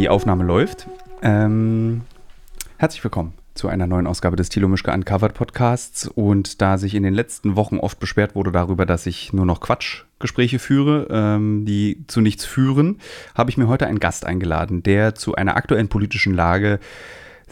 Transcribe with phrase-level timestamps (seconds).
[0.00, 0.86] Die Aufnahme läuft.
[1.20, 2.00] Ähm,
[2.78, 6.08] herzlich willkommen zu einer neuen Ausgabe des Thilo Mischke Uncovered Podcasts.
[6.08, 9.60] Und da sich in den letzten Wochen oft beschwert wurde darüber, dass ich nur noch
[9.60, 12.96] Quatschgespräche führe, ähm, die zu nichts führen,
[13.34, 16.80] habe ich mir heute einen Gast eingeladen, der zu einer aktuellen politischen Lage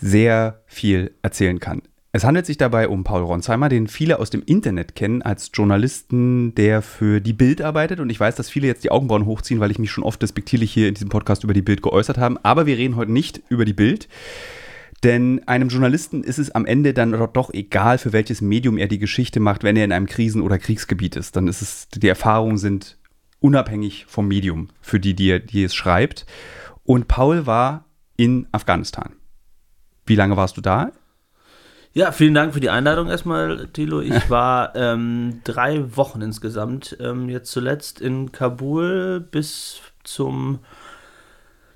[0.01, 1.83] sehr viel erzählen kann.
[2.19, 6.53] Es handelt sich dabei um Paul Ronsheimer, den viele aus dem Internet kennen als Journalisten,
[6.57, 8.01] der für die Bild arbeitet.
[8.01, 10.73] Und ich weiß, dass viele jetzt die Augenbrauen hochziehen, weil ich mich schon oft despektierlich
[10.73, 12.41] hier in diesem Podcast über die Bild geäußert habe.
[12.43, 14.09] Aber wir reden heute nicht über die Bild.
[15.05, 18.99] Denn einem Journalisten ist es am Ende dann doch egal, für welches Medium er die
[18.99, 21.37] Geschichte macht, wenn er in einem Krisen- oder Kriegsgebiet ist.
[21.37, 22.99] Dann ist es, die Erfahrungen sind
[23.39, 26.27] unabhängig vom Medium, für die, die, die es schreibt.
[26.83, 27.85] Und Paul war
[28.17, 29.13] in Afghanistan.
[30.05, 30.91] Wie lange warst du da?
[31.95, 34.01] Ja, vielen Dank für die Einladung erstmal, Thilo.
[34.01, 40.61] Ich war ähm, drei Wochen insgesamt, ähm, jetzt zuletzt in Kabul bis zum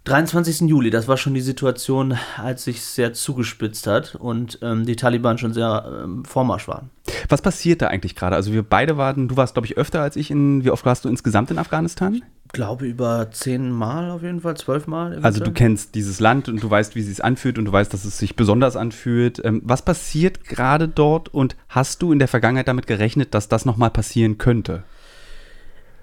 [0.05, 0.69] 23.
[0.69, 0.91] Juli.
[0.91, 5.53] Das war schon die Situation, als sich sehr zugespitzt hat und ähm, die Taliban schon
[5.53, 6.91] sehr ähm, vormarsch waren.
[7.29, 8.37] Was passiert da eigentlich gerade?
[8.37, 11.05] Also wir beide waren, du warst glaube ich öfter als ich in, wie oft warst
[11.05, 12.23] du insgesamt in Afghanistan?
[12.53, 15.19] glaube über zehn Mal auf jeden Fall, zwölf Mal.
[15.23, 17.93] Also du kennst dieses Land und du weißt, wie es sich anfühlt und du weißt,
[17.93, 19.41] dass es sich besonders anfühlt.
[19.45, 23.65] Ähm, was passiert gerade dort und hast du in der Vergangenheit damit gerechnet, dass das
[23.65, 24.85] nochmal passieren könnte?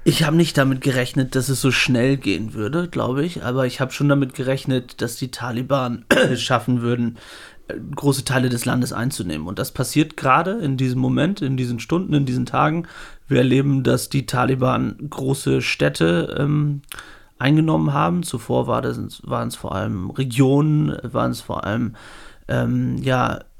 [0.06, 3.82] Ich habe nicht damit gerechnet, dass es so schnell gehen würde, glaube ich, aber ich
[3.82, 6.06] habe schon damit gerechnet, dass die Taliban
[6.36, 7.18] schaffen würden,
[7.68, 9.48] äh, große Teile des Landes einzunehmen.
[9.48, 12.88] Und das passiert gerade in diesem Moment, in diesen Stunden, in diesen Tagen.
[13.28, 16.82] Wir erleben, dass die Taliban große Städte ähm,
[17.38, 18.24] eingenommen haben.
[18.24, 21.96] Zuvor war waren es vor allem Regionen, waren es vor allem
[22.50, 23.40] ähm, ja,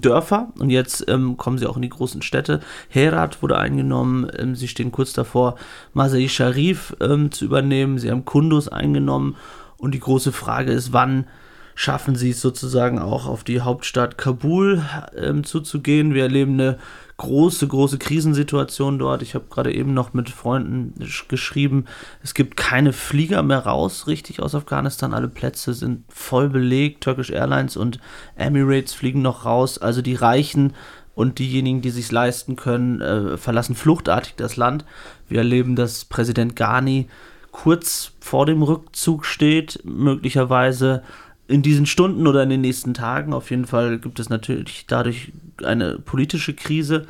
[0.00, 2.60] Dörfer und jetzt ähm, kommen sie auch in die großen Städte.
[2.88, 5.56] Herat wurde eingenommen, ähm, sie stehen kurz davor,
[5.92, 9.36] Masai Sharif ähm, zu übernehmen, sie haben Kundus eingenommen
[9.78, 11.26] und die große Frage ist, wann
[11.74, 14.82] schaffen sie es sozusagen auch auf die Hauptstadt Kabul
[15.16, 16.14] ähm, zuzugehen.
[16.14, 16.78] Wir erleben eine
[17.16, 19.22] große, große Krisensituation dort.
[19.22, 20.94] Ich habe gerade eben noch mit Freunden
[21.28, 21.84] geschrieben,
[22.22, 25.14] es gibt keine Flieger mehr raus, richtig aus Afghanistan.
[25.14, 27.04] Alle Plätze sind voll belegt.
[27.04, 28.00] Turkish Airlines und
[28.36, 29.78] Emirates fliegen noch raus.
[29.78, 30.74] Also die Reichen
[31.14, 34.84] und diejenigen, die sich leisten können, äh, verlassen fluchtartig das Land.
[35.28, 37.08] Wir erleben, dass Präsident Ghani
[37.52, 41.04] kurz vor dem Rückzug steht, möglicherweise
[41.46, 43.32] in diesen Stunden oder in den nächsten Tagen.
[43.32, 45.32] Auf jeden Fall gibt es natürlich dadurch
[45.62, 47.06] eine politische Krise.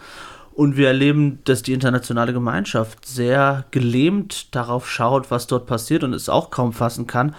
[0.54, 6.12] Und wir erleben, dass die internationale Gemeinschaft sehr gelähmt darauf schaut, was dort passiert und
[6.12, 7.34] es auch kaum fassen kann.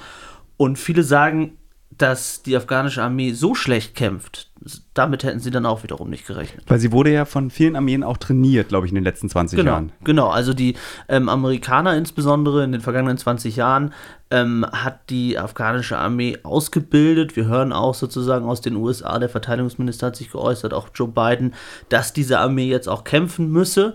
[0.57, 1.57] Und viele sagen,
[1.97, 4.49] dass die afghanische Armee so schlecht kämpft,
[4.93, 6.63] damit hätten sie dann auch wiederum nicht gerechnet.
[6.67, 9.57] Weil sie wurde ja von vielen Armeen auch trainiert, glaube ich, in den letzten 20
[9.57, 9.91] genau, Jahren.
[10.03, 10.75] Genau, also die
[11.07, 13.93] ähm, Amerikaner insbesondere in den vergangenen 20 Jahren
[14.31, 17.35] ähm, hat die afghanische Armee ausgebildet.
[17.35, 21.53] Wir hören auch sozusagen aus den USA, der Verteidigungsminister hat sich geäußert, auch Joe Biden,
[21.89, 23.93] dass diese Armee jetzt auch kämpfen müsse.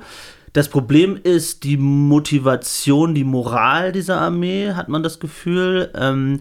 [0.53, 5.91] Das Problem ist die Motivation, die Moral dieser Armee, hat man das Gefühl.
[5.95, 6.41] Ähm,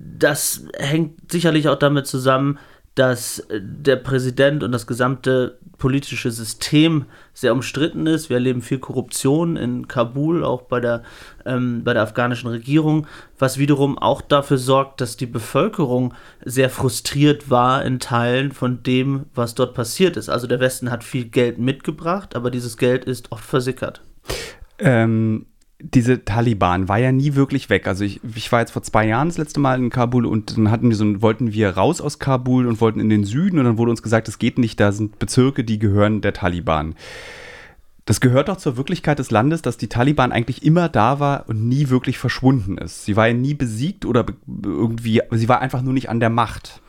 [0.00, 2.58] das hängt sicherlich auch damit zusammen,
[2.94, 8.28] dass äh, der Präsident und das gesamte politische System sehr umstritten ist.
[8.28, 11.02] Wir erleben viel Korruption in Kabul, auch bei der,
[11.46, 13.06] ähm, bei der afghanischen Regierung,
[13.38, 16.12] was wiederum auch dafür sorgt, dass die Bevölkerung
[16.44, 20.28] sehr frustriert war in Teilen von dem, was dort passiert ist.
[20.28, 24.02] Also der Westen hat viel Geld mitgebracht, aber dieses Geld ist oft versickert.
[24.78, 25.46] Ähm,
[25.80, 27.86] diese Taliban war ja nie wirklich weg.
[27.86, 30.70] Also ich, ich war jetzt vor zwei Jahren das letzte Mal in Kabul und dann
[30.70, 33.78] hatten wir so, wollten wir raus aus Kabul und wollten in den Süden und dann
[33.78, 36.94] wurde uns gesagt, es geht nicht, da sind Bezirke, die gehören der Taliban.
[38.04, 41.68] Das gehört doch zur Wirklichkeit des Landes, dass die Taliban eigentlich immer da war und
[41.68, 43.04] nie wirklich verschwunden ist.
[43.04, 46.80] Sie war ja nie besiegt oder irgendwie, sie war einfach nur nicht an der Macht.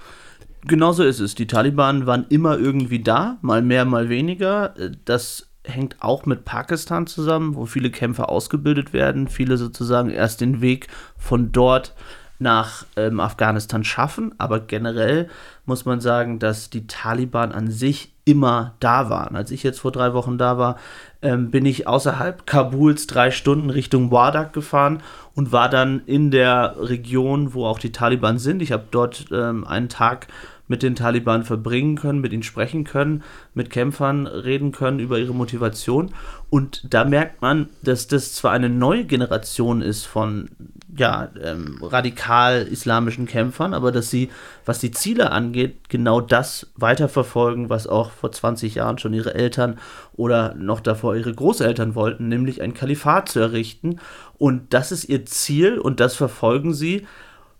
[0.65, 1.36] Genauso ist es.
[1.36, 4.74] Die Taliban waren immer irgendwie da, mal mehr, mal weniger.
[5.06, 10.62] Das hängt auch mit Pakistan zusammen, wo viele Kämpfer ausgebildet werden, viele sozusagen erst den
[10.62, 10.88] Weg
[11.18, 11.94] von dort
[12.40, 14.34] nach ähm, Afghanistan schaffen.
[14.40, 15.30] Aber generell
[15.66, 19.36] muss man sagen, dass die Taliban an sich immer da waren.
[19.36, 20.78] Als ich jetzt vor drei Wochen da war,
[21.22, 25.02] ähm, bin ich außerhalb Kabuls drei Stunden Richtung Wardak gefahren
[25.36, 28.62] und war dann in der Region, wo auch die Taliban sind.
[28.62, 30.28] Ich habe dort ähm, einen Tag
[30.71, 33.23] mit den Taliban verbringen können, mit ihnen sprechen können,
[33.53, 36.13] mit Kämpfern reden können über ihre Motivation.
[36.50, 40.50] Und da merkt man, dass das zwar eine neue Generation ist von
[40.95, 44.29] ja, ähm, radikal islamischen Kämpfern, aber dass sie,
[44.65, 49.77] was die Ziele angeht, genau das weiterverfolgen, was auch vor 20 Jahren schon ihre Eltern
[50.13, 54.00] oder noch davor ihre Großeltern wollten, nämlich ein Kalifat zu errichten.
[54.38, 57.06] Und das ist ihr Ziel und das verfolgen sie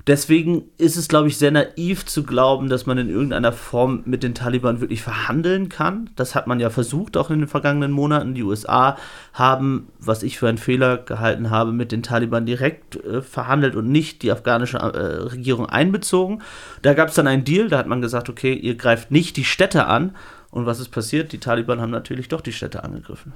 [0.08, 4.24] Deswegen ist es, glaube ich, sehr naiv zu glauben, dass man in irgendeiner Form mit
[4.24, 6.10] den Taliban wirklich verhandeln kann.
[6.16, 8.34] Das hat man ja versucht, auch in den vergangenen Monaten.
[8.34, 8.98] Die USA
[9.34, 13.90] haben, was ich für einen Fehler gehalten habe, mit den Taliban direkt äh, verhandelt und
[13.90, 14.88] nicht die afghanische äh,
[15.30, 16.42] Regierung einbezogen.
[16.82, 19.46] Da gab es dann einen Deal, da hat man gesagt, okay, ihr greift nicht die
[19.46, 20.16] Städte an.
[20.50, 21.32] Und was ist passiert?
[21.32, 23.32] Die Taliban haben natürlich doch die Städte angegriffen.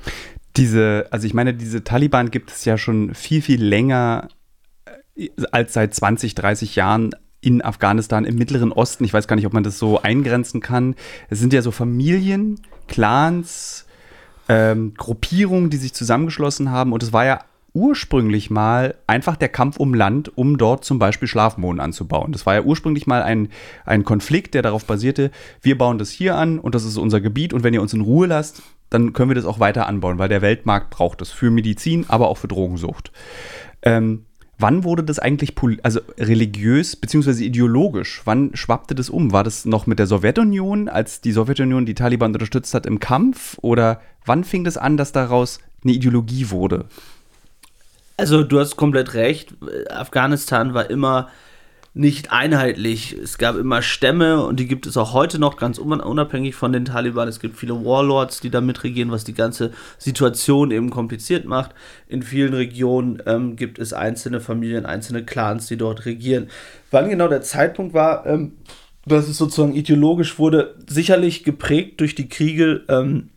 [0.58, 4.28] Diese, also ich meine, diese Taliban gibt es ja schon viel, viel länger
[5.52, 9.04] als seit 20, 30 Jahren in Afghanistan im Mittleren Osten.
[9.04, 10.96] Ich weiß gar nicht, ob man das so eingrenzen kann.
[11.30, 13.86] Es sind ja so Familien, Clans,
[14.50, 16.92] ähm, Gruppierungen, die sich zusammengeschlossen haben.
[16.92, 17.40] Und es war ja
[17.76, 22.32] ursprünglich mal einfach der Kampf um Land, um dort zum Beispiel Schlafmohn anzubauen.
[22.32, 23.50] Das war ja ursprünglich mal ein,
[23.86, 25.30] ein Konflikt, der darauf basierte,
[25.62, 28.02] wir bauen das hier an und das ist unser Gebiet und wenn ihr uns in
[28.02, 31.52] Ruhe lasst, dann können wir das auch weiter anbauen, weil der Weltmarkt braucht es für
[31.52, 33.12] Medizin, aber auch für Drogensucht.
[33.82, 34.26] Ähm,
[34.58, 35.54] Wann wurde das eigentlich
[35.84, 37.44] also religiös bzw.
[37.44, 38.22] ideologisch?
[38.26, 39.32] Wann schwappte das um?
[39.34, 43.58] War das noch mit der Sowjetunion, als die Sowjetunion die Taliban unterstützt hat im Kampf?
[43.62, 46.86] Oder wann fing das an, dass daraus eine Ideologie wurde?
[48.18, 49.56] Also du hast komplett recht.
[49.90, 51.30] Afghanistan war immer
[51.96, 53.14] nicht einheitlich.
[53.14, 56.84] Es gab immer Stämme und die gibt es auch heute noch, ganz unabhängig von den
[56.84, 57.30] Taliban.
[57.30, 61.72] Es gibt viele Warlords, die da mitregieren, was die ganze Situation eben kompliziert macht.
[62.10, 66.50] In vielen Regionen ähm, gibt es einzelne Familien, einzelne Clans, die dort regieren.
[66.92, 68.52] Wann genau der Zeitpunkt war, ähm,
[69.06, 73.30] dass es sozusagen ideologisch wurde, sicherlich geprägt durch die Kriege ähm,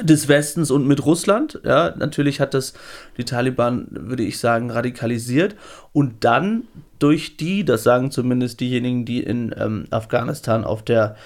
[0.00, 1.60] des Westens und mit Russland.
[1.64, 2.72] Ja, natürlich hat das
[3.16, 5.56] die Taliban, würde ich sagen, radikalisiert.
[5.92, 6.68] Und dann
[7.00, 11.16] durch die, das sagen zumindest diejenigen, die in ähm, Afghanistan auf der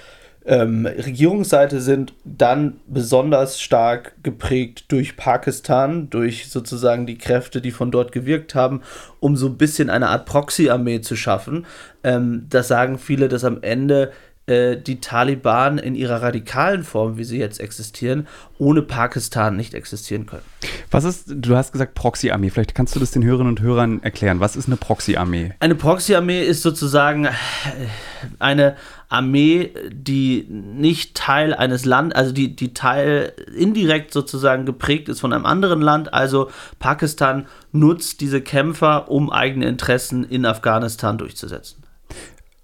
[0.45, 7.91] ähm, Regierungsseite sind, dann besonders stark geprägt durch Pakistan, durch sozusagen die Kräfte, die von
[7.91, 8.81] dort gewirkt haben,
[9.19, 11.65] um so ein bisschen eine Art Proxy-Armee zu schaffen.
[12.03, 14.11] Ähm, das sagen viele, dass am Ende
[14.47, 18.27] äh, die Taliban in ihrer radikalen Form, wie sie jetzt existieren,
[18.59, 20.43] ohne Pakistan nicht existieren können.
[20.91, 24.39] Was ist, du hast gesagt Proxy-Armee, vielleicht kannst du das den Hörerinnen und Hörern erklären.
[24.39, 25.53] Was ist eine Proxy-Armee?
[25.59, 27.27] Eine Proxy-Armee ist sozusagen
[28.37, 28.75] eine
[29.09, 35.33] Armee, die nicht Teil eines Landes, also die, die Teil indirekt sozusagen geprägt ist von
[35.33, 36.13] einem anderen Land.
[36.13, 41.84] Also Pakistan nutzt diese Kämpfer, um eigene Interessen in Afghanistan durchzusetzen.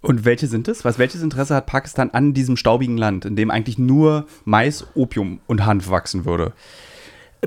[0.02, 0.84] Und welche sind es?
[0.84, 5.40] Was, welches Interesse hat Pakistan an diesem staubigen Land, in dem eigentlich nur Mais, Opium
[5.48, 6.54] und Hanf wachsen würde?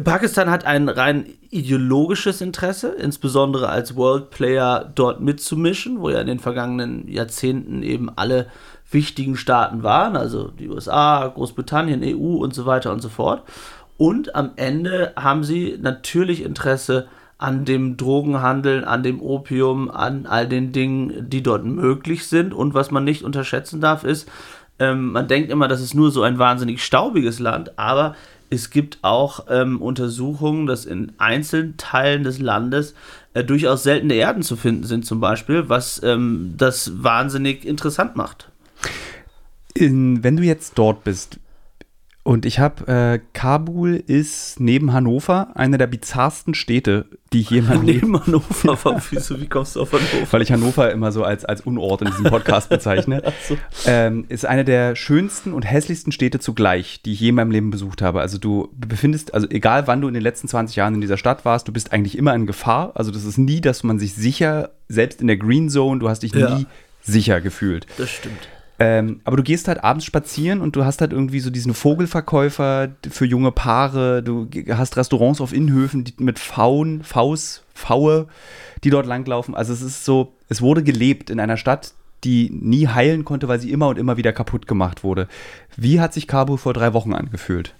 [0.02, 6.26] Pakistan hat ein rein ideologisches Interesse, insbesondere als World Player dort mitzumischen, wo ja in
[6.26, 8.48] den vergangenen Jahrzehnten eben alle
[8.90, 13.44] wichtigen Staaten waren, also die USA, Großbritannien, EU und so weiter und so fort.
[13.96, 17.06] Und am Ende haben sie natürlich Interesse
[17.38, 22.54] an dem Drogenhandel, an dem Opium, an all den Dingen, die dort möglich sind.
[22.54, 24.28] Und was man nicht unterschätzen darf, ist,
[24.78, 28.14] ähm, man denkt immer, das ist nur so ein wahnsinnig staubiges Land, aber
[28.50, 32.94] es gibt auch ähm, Untersuchungen, dass in einzelnen Teilen des Landes
[33.32, 38.50] äh, durchaus seltene Erden zu finden sind, zum Beispiel, was ähm, das wahnsinnig interessant macht.
[39.75, 41.40] In, wenn du jetzt dort bist,
[42.25, 47.04] und ich habe, äh, Kabul ist neben Hannover eine der bizarrsten Städte,
[47.35, 47.83] die ich jemals.
[47.83, 49.02] Neben Hannover?
[49.11, 50.33] Wieso, wie kommst du auf Hannover?
[50.33, 53.23] Weil ich Hannover immer so als, als Unort in diesem Podcast bezeichne.
[53.47, 53.59] so.
[53.85, 57.71] ähm, ist eine der schönsten und hässlichsten Städte zugleich, die ich je in meinem Leben
[57.71, 58.23] besucht habe.
[58.23, 61.45] Also du befindest, also egal wann du in den letzten 20 Jahren in dieser Stadt
[61.45, 62.93] warst, du bist eigentlich immer in Gefahr.
[62.95, 66.23] Also das ist nie, dass man sich sicher, selbst in der Green Zone, du hast
[66.23, 66.57] dich ja.
[66.57, 66.66] nie
[67.02, 67.87] sicher gefühlt.
[67.99, 68.49] Das stimmt.
[68.78, 72.88] Ähm, aber du gehst halt abends spazieren und du hast halt irgendwie so diesen Vogelverkäufer
[73.09, 74.23] für junge Paare.
[74.23, 78.26] Du hast Restaurants auf Innenhöfen die, mit Faun, Faus, Faue,
[78.83, 79.54] die dort langlaufen.
[79.54, 83.61] Also es ist so, es wurde gelebt in einer Stadt, die nie heilen konnte, weil
[83.61, 85.28] sie immer und immer wieder kaputt gemacht wurde.
[85.76, 87.75] Wie hat sich Kabul vor drei Wochen angefühlt?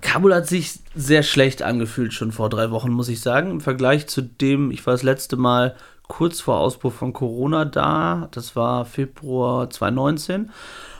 [0.00, 3.50] Kabul hat sich sehr schlecht angefühlt schon vor drei Wochen, muss ich sagen.
[3.50, 5.74] Im Vergleich zu dem, ich war das letzte Mal
[6.08, 8.28] kurz vor Ausbruch von Corona da.
[8.30, 10.50] Das war Februar 2019.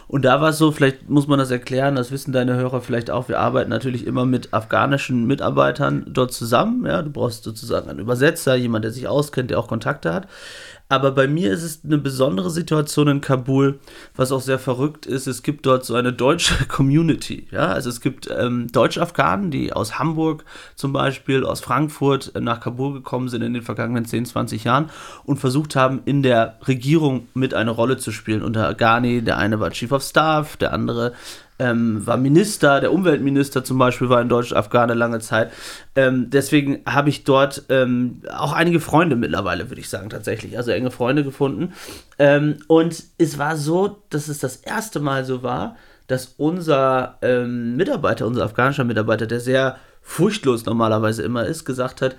[0.08, 3.10] Und da war es so, vielleicht muss man das erklären, das wissen deine Hörer vielleicht
[3.10, 6.86] auch, wir arbeiten natürlich immer mit afghanischen Mitarbeitern dort zusammen.
[6.86, 10.28] Ja, du brauchst sozusagen einen Übersetzer, jemand, der sich auskennt, der auch Kontakte hat.
[10.88, 13.80] Aber bei mir ist es eine besondere Situation in Kabul,
[14.14, 15.26] was auch sehr verrückt ist.
[15.26, 17.48] Es gibt dort so eine deutsche Community.
[17.50, 17.66] Ja?
[17.68, 20.44] Also es gibt ähm, Deutsch-Afghanen, die aus Hamburg
[20.76, 24.90] zum Beispiel, aus Frankfurt nach Kabul gekommen sind in den vergangenen 10, 20 Jahren
[25.24, 28.42] und versucht haben, in der Regierung mit eine Rolle zu spielen.
[28.42, 31.14] Unter Ghani, der eine war Chief of Staff, der andere
[31.58, 35.52] ähm, war Minister, der Umweltminister zum Beispiel war in Deutsch-Afghane lange Zeit.
[35.94, 40.70] Ähm, deswegen habe ich dort ähm, auch einige Freunde mittlerweile, würde ich sagen, tatsächlich, also
[40.70, 41.72] enge Freunde gefunden.
[42.18, 47.76] Ähm, und es war so, dass es das erste Mal so war, dass unser ähm,
[47.76, 52.16] Mitarbeiter, unser afghanischer Mitarbeiter, der sehr furchtlos normalerweise immer ist, gesagt hat,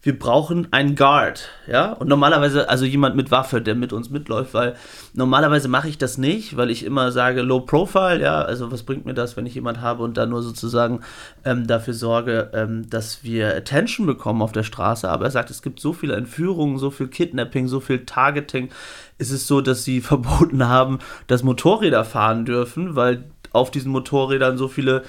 [0.00, 4.54] wir brauchen einen Guard, ja, und normalerweise, also jemand mit Waffe, der mit uns mitläuft,
[4.54, 4.76] weil
[5.12, 9.06] normalerweise mache ich das nicht, weil ich immer sage, Low Profile, ja, also was bringt
[9.06, 11.00] mir das, wenn ich jemand habe und dann nur sozusagen
[11.44, 15.62] ähm, dafür sorge, ähm, dass wir Attention bekommen auf der Straße, aber er sagt, es
[15.62, 18.68] gibt so viele Entführungen, so viel Kidnapping, so viel Targeting,
[19.18, 24.58] ist es so, dass sie verboten haben, dass Motorräder fahren dürfen, weil auf diesen Motorrädern
[24.58, 25.04] so viele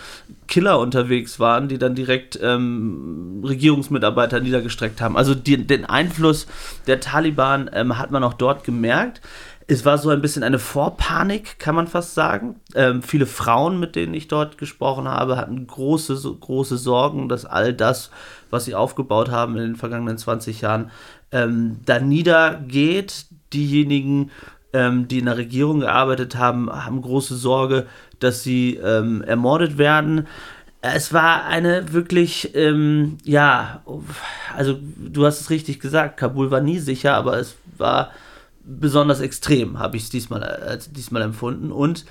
[0.47, 5.17] Killer unterwegs waren, die dann direkt ähm, Regierungsmitarbeiter niedergestreckt haben.
[5.17, 6.47] Also die, den Einfluss
[6.87, 9.21] der Taliban ähm, hat man auch dort gemerkt.
[9.71, 12.59] Es war so ein bisschen eine Vorpanik, kann man fast sagen.
[12.73, 17.71] Ähm, viele Frauen, mit denen ich dort gesprochen habe, hatten große, große Sorgen, dass all
[17.71, 18.09] das,
[18.49, 20.89] was sie aufgebaut haben in den vergangenen 20 Jahren,
[21.31, 23.27] ähm, da niedergeht.
[23.53, 24.31] Diejenigen,
[24.73, 27.85] ähm, die in der Regierung gearbeitet haben, haben große Sorge,
[28.19, 30.27] dass sie ähm, ermordet werden.
[30.81, 33.83] Es war eine wirklich, ähm, ja,
[34.55, 38.11] also du hast es richtig gesagt, Kabul war nie sicher, aber es war
[38.63, 41.71] besonders extrem, habe ich es diesmal, äh, diesmal empfunden.
[41.71, 42.05] Und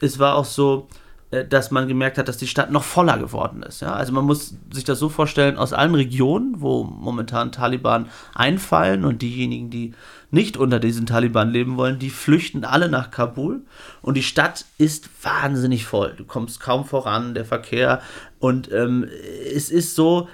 [0.00, 0.88] es war auch so,
[1.32, 3.80] äh, dass man gemerkt hat, dass die Stadt noch voller geworden ist.
[3.80, 3.94] Ja?
[3.94, 9.22] Also man muss sich das so vorstellen, aus allen Regionen, wo momentan Taliban einfallen und
[9.22, 9.94] diejenigen, die
[10.32, 13.60] nicht unter diesen Taliban leben wollen, die flüchten alle nach Kabul
[14.00, 16.14] und die Stadt ist wahnsinnig voll.
[16.16, 18.00] Du kommst kaum voran, der Verkehr
[18.40, 19.06] und ähm,
[19.54, 20.28] es ist so,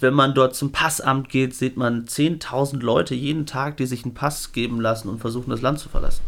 [0.00, 4.12] wenn man dort zum Passamt geht, sieht man 10.000 Leute jeden Tag, die sich einen
[4.12, 6.22] Pass geben lassen und versuchen, das Land zu verlassen.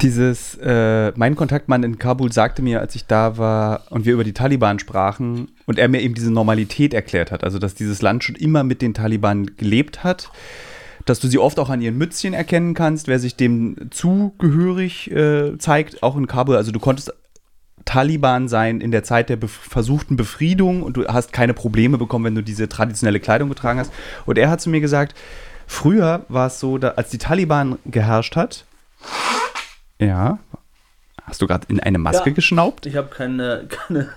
[0.00, 4.22] Dieses, äh, mein Kontaktmann in Kabul sagte mir, als ich da war und wir über
[4.22, 8.22] die Taliban sprachen und er mir eben diese Normalität erklärt hat, also dass dieses Land
[8.22, 10.30] schon immer mit den Taliban gelebt hat,
[11.08, 15.56] dass du sie oft auch an ihren Mützchen erkennen kannst, wer sich dem zugehörig äh,
[15.58, 16.56] zeigt, auch in Kabul.
[16.56, 17.12] Also du konntest
[17.84, 22.26] Taliban sein in der Zeit der bef versuchten Befriedung und du hast keine Probleme bekommen,
[22.26, 23.92] wenn du diese traditionelle Kleidung getragen hast.
[24.26, 25.16] Und er hat zu mir gesagt,
[25.66, 28.66] früher war es so, da, als die Taliban geherrscht hat,
[29.98, 30.38] ja.
[31.24, 32.86] Hast du gerade in eine Maske ja, geschnaubt?
[32.86, 34.08] Ich habe keine, keine,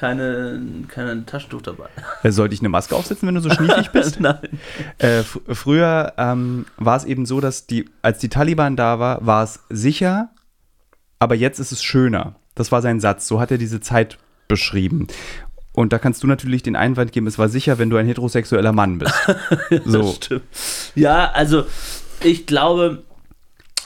[0.00, 1.90] keine, keine Taschentuch dabei.
[2.22, 4.18] Äh, sollte ich eine Maske aufsetzen, wenn du so schniefig bist?
[4.18, 4.58] Nein.
[4.96, 9.44] Äh, früher ähm, war es eben so, dass die, als die Taliban da war, war
[9.44, 10.30] es sicher,
[11.18, 12.36] aber jetzt ist es schöner.
[12.54, 13.28] Das war sein Satz.
[13.28, 14.16] So hat er diese Zeit
[14.48, 15.06] beschrieben.
[15.72, 18.72] Und da kannst du natürlich den Einwand geben, es war sicher, wenn du ein heterosexueller
[18.72, 19.14] Mann bist.
[19.84, 20.14] so.
[20.14, 20.44] stimmt.
[20.94, 21.66] Ja, also
[22.24, 23.02] ich glaube,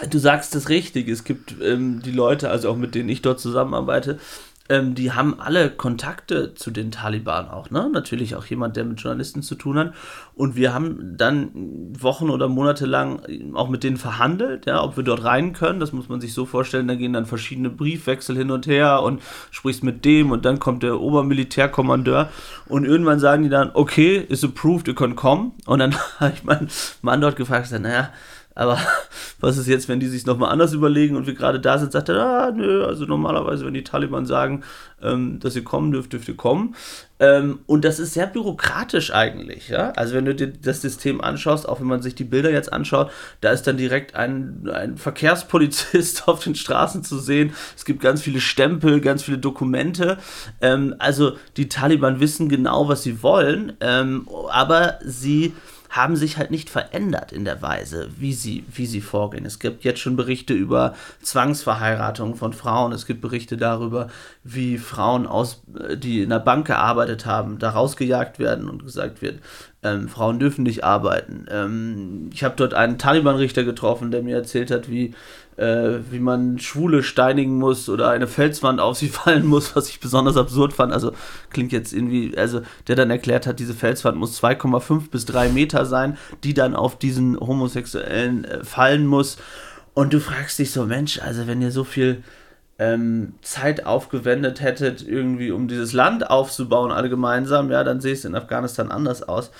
[0.09, 1.09] du sagst es richtig.
[1.09, 4.21] Es gibt ähm, die Leute, also auch mit denen ich dort zusammenarbeite,
[4.71, 7.91] ähm, die haben alle Kontakte zu den Taliban auch, ne?
[7.93, 9.93] Natürlich auch jemand, der mit Journalisten zu tun hat.
[10.35, 11.51] Und wir haben dann
[11.99, 13.21] Wochen oder Monate lang
[13.55, 15.81] auch mit denen verhandelt, ja, ob wir dort rein können.
[15.81, 16.89] Das muss man sich so vorstellen.
[16.89, 20.83] Da gehen dann verschiedene Briefwechsel hin und her und sprichst mit dem und dann kommt
[20.83, 22.31] der Obermilitärkommandeur
[22.67, 25.53] und irgendwann sagen die dann, okay, ist approved, ihr könnt kommen.
[25.67, 26.69] Und dann habe ich meinen
[27.03, 28.11] Mann dort gefragt, naja,
[28.55, 28.79] aber
[29.41, 32.09] was ist jetzt, wenn die sich nochmal anders überlegen und wir gerade da sind, sagt
[32.09, 34.63] er, ah, nö, also normalerweise, wenn die Taliban sagen,
[35.03, 36.75] ähm, dass ihr kommen dürft, dürft ihr kommen.
[37.21, 39.91] Ähm, und das ist sehr bürokratisch eigentlich, ja.
[39.93, 43.11] Also wenn du dir das System anschaust, auch wenn man sich die Bilder jetzt anschaut,
[43.41, 47.53] da ist dann direkt ein, ein Verkehrspolizist auf den Straßen zu sehen.
[47.77, 50.19] Es gibt ganz viele Stempel, ganz viele Dokumente.
[50.61, 55.55] Ähm, also die Taliban wissen genau, was sie wollen, ähm, aber sie
[55.95, 59.47] haben sich halt nicht verändert in der Weise, wie sie, wie sie vorgehen.
[59.47, 62.91] Es gibt jetzt schon Berichte über Zwangsverheiratung von Frauen.
[62.91, 64.09] Es gibt Berichte darüber,
[64.43, 65.63] wie Frauen, aus,
[65.95, 69.39] die in der Bank gearbeitet haben, da rausgejagt werden und gesagt wird,
[69.85, 71.47] ähm, Frauen dürfen nicht arbeiten.
[71.49, 75.15] Ähm, ich habe dort einen Taliban-Richter getroffen, der mir erzählt hat, wie
[75.57, 80.01] äh, wie man Schwule steinigen muss oder eine Felswand auf sie fallen muss, was ich
[80.01, 80.93] besonders absurd fand.
[80.93, 81.13] Also
[81.51, 85.87] klingt jetzt irgendwie, also der dann erklärt hat, diese Felswand muss 2,5 bis 3 Meter
[85.87, 89.37] sein, die dann auf diesen Homosexuellen äh, fallen muss.
[89.95, 92.25] Und du fragst dich so, Mensch, also wenn ihr so viel
[92.81, 98.25] ähm, Zeit aufgewendet hättet, irgendwie um dieses Land aufzubauen, alle gemeinsam, ja, dann sehe es
[98.25, 99.53] in Afghanistan anders aus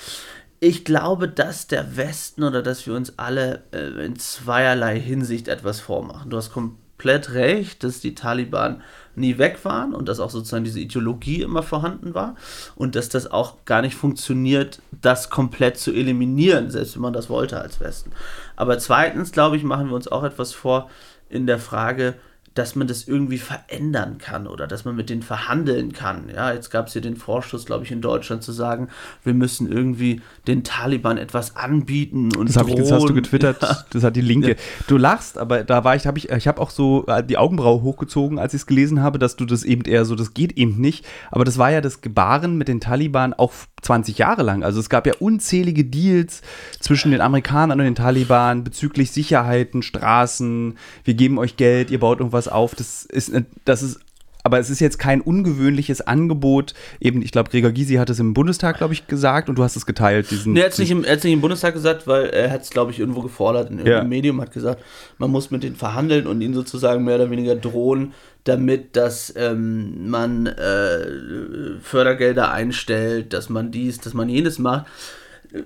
[0.65, 5.81] ich glaube, dass der Westen oder dass wir uns alle äh, in zweierlei Hinsicht etwas
[5.81, 6.31] vormachen.
[6.31, 8.81] Du hast komplett recht, dass die Taliban
[9.15, 12.35] nie weg waren und dass auch sozusagen diese Ideologie immer vorhanden war
[12.77, 17.29] und dass das auch gar nicht funktioniert, das komplett zu eliminieren, selbst wenn man das
[17.29, 18.11] wollte als Westen.
[18.57, 20.89] Aber zweitens, glaube ich, machen wir uns auch etwas vor
[21.29, 22.15] in der Frage,
[22.55, 26.31] dass man das irgendwie verändern kann oder dass man mit denen verhandeln kann.
[26.33, 28.89] Ja, jetzt gab es hier den Vorstoß, glaube ich, in Deutschland zu sagen,
[29.25, 33.61] wir müssen irgendwie den Taliban etwas anbieten und das, hab ich, das hast du getwittert,
[33.61, 33.77] ja.
[33.91, 34.51] das hat die Linke.
[34.51, 34.57] Ja.
[34.87, 37.83] Du lachst, aber da war ich, habe ich, ich habe auch so äh, die Augenbraue
[37.83, 40.81] hochgezogen, als ich es gelesen habe, dass du das eben eher so, das geht eben
[40.81, 41.05] nicht.
[41.33, 44.63] Aber das war ja das Gebaren mit den Taliban auch 20 Jahre lang.
[44.63, 46.43] Also es gab ja unzählige Deals
[46.81, 52.21] zwischen den Amerikanern und den Taliban bezüglich Sicherheiten, Straßen, wir geben euch Geld, ihr baut
[52.21, 52.75] irgendwas auf.
[52.75, 53.33] Das ist,
[53.65, 54.01] das ist
[54.47, 56.75] aber es ist jetzt kein ungewöhnliches Angebot.
[57.01, 59.75] Eben, ich glaube, Gregor Gysi hat es im Bundestag, glaube ich, gesagt und du hast
[59.75, 60.31] es geteilt.
[60.31, 62.69] Diesen, nee, er hat es nicht, im, nicht im Bundestag gesagt, weil er hat es,
[62.69, 64.09] glaube ich, irgendwo gefordert in irgendeinem ja.
[64.09, 64.85] Medium, hat gesagt,
[65.17, 68.13] man muss mit denen verhandeln und ihnen sozusagen mehr oder weniger drohen,
[68.45, 74.85] damit, dass ähm, man äh, Fördergelder einstellt, dass man dies, dass man jenes macht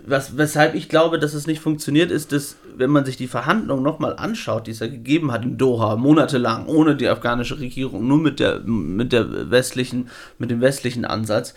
[0.04, 3.82] was, weshalb ich glaube, dass es nicht funktioniert, ist, dass, wenn man sich die Verhandlungen
[3.82, 8.18] nochmal anschaut, die es ja gegeben hat in Doha, monatelang, ohne die afghanische Regierung, nur
[8.18, 11.54] mit der, mit der westlichen, mit dem westlichen Ansatz,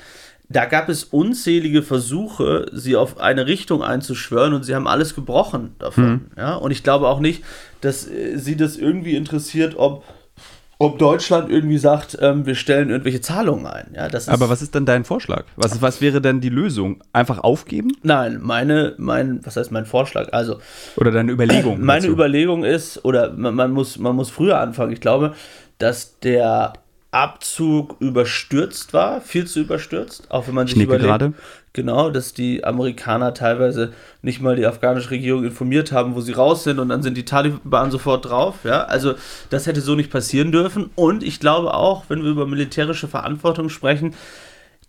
[0.47, 5.75] da gab es unzählige Versuche, sie auf eine Richtung einzuschwören und sie haben alles gebrochen
[5.79, 6.05] davon.
[6.05, 6.21] Mhm.
[6.37, 6.55] Ja?
[6.55, 7.43] Und ich glaube auch nicht,
[7.81, 10.03] dass äh, sie das irgendwie interessiert, ob
[10.81, 13.91] ob Deutschland irgendwie sagt, ähm, wir stellen irgendwelche Zahlungen ein.
[13.93, 15.45] Ja, das Aber was ist denn dein Vorschlag?
[15.55, 17.03] Was, was wäre denn die Lösung?
[17.13, 17.91] Einfach aufgeben?
[18.01, 20.29] Nein, meine, mein, was heißt mein Vorschlag?
[20.33, 20.57] Also.
[20.95, 21.79] Oder deine Überlegung?
[21.85, 22.13] Meine dazu.
[22.13, 24.91] Überlegung ist, oder man, man, muss, man muss früher anfangen.
[24.91, 25.35] Ich glaube,
[25.77, 26.73] dass der
[27.11, 31.33] Abzug überstürzt war, viel zu überstürzt, auch wenn man sich überlegt, gerade.
[31.73, 36.63] Genau, dass die Amerikaner teilweise nicht mal die afghanische Regierung informiert haben, wo sie raus
[36.63, 39.15] sind und dann sind die Taliban sofort drauf, ja, also
[39.49, 40.89] das hätte so nicht passieren dürfen.
[40.95, 44.13] Und ich glaube auch, wenn wir über militärische Verantwortung sprechen,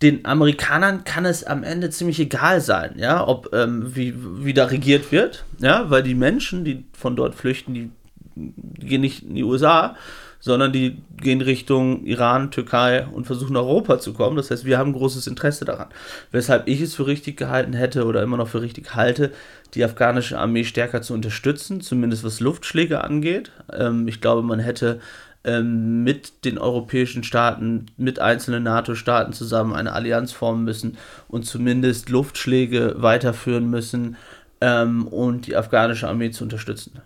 [0.02, 4.14] den Amerikanern kann es am Ende ziemlich egal sein, ja, ob ähm, wie,
[4.44, 7.90] wie da regiert wird, ja, weil die Menschen, die von dort flüchten, die,
[8.34, 9.94] die gehen nicht in die USA,
[10.42, 14.36] sondern die gehen Richtung Iran, Türkei und versuchen nach Europa zu kommen.
[14.36, 15.86] Das heißt, wir haben großes Interesse daran.
[16.32, 19.30] Weshalb ich es für richtig gehalten hätte oder immer noch für richtig halte,
[19.74, 23.52] die afghanische Armee stärker zu unterstützen, zumindest was Luftschläge angeht.
[23.72, 24.98] Ähm, ich glaube, man hätte
[25.44, 32.08] ähm, mit den europäischen Staaten, mit einzelnen NATO-Staaten zusammen eine Allianz formen müssen und zumindest
[32.08, 34.16] Luftschläge weiterführen müssen
[34.60, 37.00] ähm, und die afghanische Armee zu unterstützen.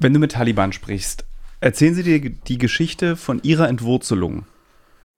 [0.00, 1.25] Wenn du mit Taliban sprichst,
[1.60, 4.44] Erzählen Sie dir die Geschichte von Ihrer Entwurzelung.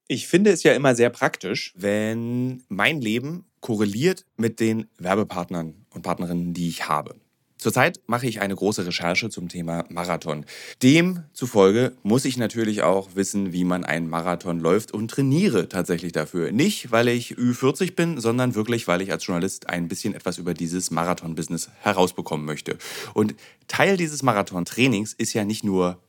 [0.06, 6.02] Ich finde es ja immer sehr praktisch, wenn mein Leben korreliert mit den Werbepartnern und
[6.02, 7.16] Partnerinnen, die ich habe.
[7.58, 10.46] Zurzeit mache ich eine große Recherche zum Thema Marathon.
[10.80, 16.52] Demzufolge muss ich natürlich auch wissen, wie man einen Marathon läuft und trainiere tatsächlich dafür.
[16.52, 20.54] Nicht, weil ich Ü40 bin, sondern wirklich, weil ich als Journalist ein bisschen etwas über
[20.54, 22.78] dieses Marathon-Business herausbekommen möchte.
[23.12, 23.34] Und
[23.66, 26.00] Teil dieses Marathon-Trainings ist ja nicht nur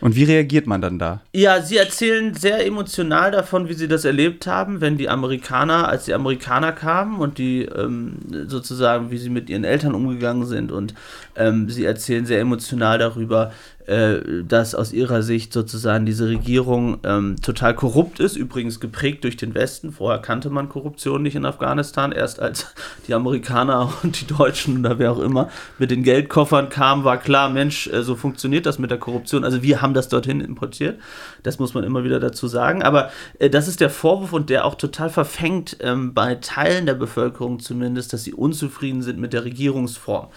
[0.00, 1.22] Und wie reagiert man dann da?
[1.32, 6.04] Ja, sie erzählen sehr emotional davon, wie sie das erlebt haben, wenn die Amerikaner, als
[6.04, 10.70] die Amerikaner kamen und die ähm, sozusagen, wie sie mit ihren Eltern umgegangen sind.
[10.70, 10.94] Und
[11.34, 13.52] ähm, sie erzählen sehr emotional darüber,
[13.86, 19.36] äh, dass aus ihrer Sicht sozusagen diese Regierung ähm, total korrupt ist, übrigens geprägt durch
[19.36, 19.92] den Westen.
[19.92, 22.74] Vorher kannte man Korruption nicht in Afghanistan, erst als
[23.06, 27.48] die Amerikaner und die Deutschen oder wer auch immer mit den Geldkoffern kamen, war klar,
[27.48, 29.44] Mensch, äh, so funktioniert das mit der Korruption.
[29.44, 30.98] Also wir haben das dorthin importiert,
[31.44, 32.82] das muss man immer wieder dazu sagen.
[32.82, 36.94] Aber äh, das ist der Vorwurf und der auch total verfängt ähm, bei Teilen der
[36.94, 40.28] Bevölkerung zumindest, dass sie unzufrieden sind mit der Regierungsform.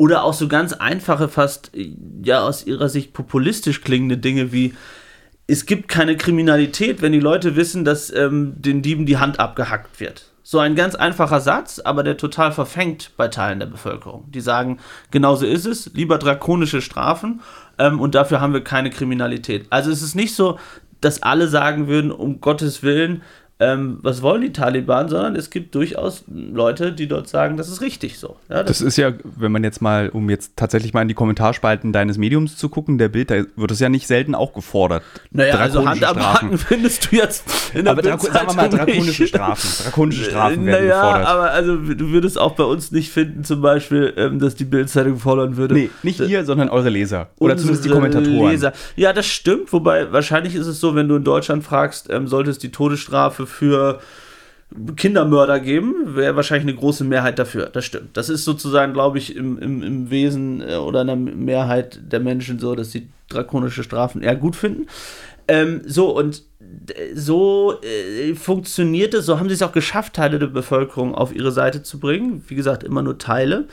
[0.00, 1.72] Oder auch so ganz einfache, fast
[2.24, 4.72] ja aus ihrer Sicht populistisch klingende Dinge wie
[5.46, 10.00] es gibt keine Kriminalität, wenn die Leute wissen, dass ähm, den Dieben die Hand abgehackt
[10.00, 10.30] wird.
[10.42, 14.24] So ein ganz einfacher Satz, aber der total verfängt bei Teilen der Bevölkerung.
[14.30, 14.78] Die sagen,
[15.10, 17.42] genauso ist es, lieber drakonische Strafen
[17.78, 19.66] ähm, und dafür haben wir keine Kriminalität.
[19.68, 20.58] Also es ist nicht so,
[21.02, 23.20] dass alle sagen würden, um Gottes Willen,
[23.60, 27.82] ähm, was wollen die Taliban, sondern es gibt durchaus Leute, die dort sagen, das ist
[27.82, 28.36] richtig so.
[28.48, 31.14] Ja, das, das, ist ja, wenn man jetzt mal, um jetzt tatsächlich mal in die
[31.14, 35.02] Kommentarspalten deines Mediums zu gucken, der Bild, da wird es ja nicht selten auch gefordert.
[35.30, 37.44] Naja, also Hand am Haken findest du jetzt
[37.74, 39.84] in der aber sagen wir mal drakonische Strafen.
[39.84, 41.28] Drakonische Strafen werden naja, gefordert.
[41.28, 45.18] aber also du würdest auch bei uns nicht finden, zum Beispiel, ähm, dass die Bildzeitung
[45.18, 45.74] fordern würde.
[45.74, 47.28] Nee, nicht ihr, sondern eure Leser.
[47.38, 48.50] Oder zumindest die Kommentatoren.
[48.50, 48.72] Leser.
[48.96, 52.50] Ja, das stimmt, wobei wahrscheinlich ist es so, wenn du in Deutschland fragst, ähm, sollte
[52.50, 54.00] es die Todesstrafe für
[54.96, 57.66] Kindermörder geben, wäre wahrscheinlich eine große Mehrheit dafür.
[57.66, 58.16] Das stimmt.
[58.16, 62.20] Das ist sozusagen, glaube ich, im, im, im Wesen äh, oder in der Mehrheit der
[62.20, 64.86] Menschen so, dass sie drakonische Strafen eher gut finden.
[65.48, 66.44] Ähm, so, und
[67.14, 71.50] so äh, funktioniert es, so haben sie es auch geschafft, Teile der Bevölkerung auf ihre
[71.50, 72.44] Seite zu bringen.
[72.46, 73.66] Wie gesagt, immer nur Teile,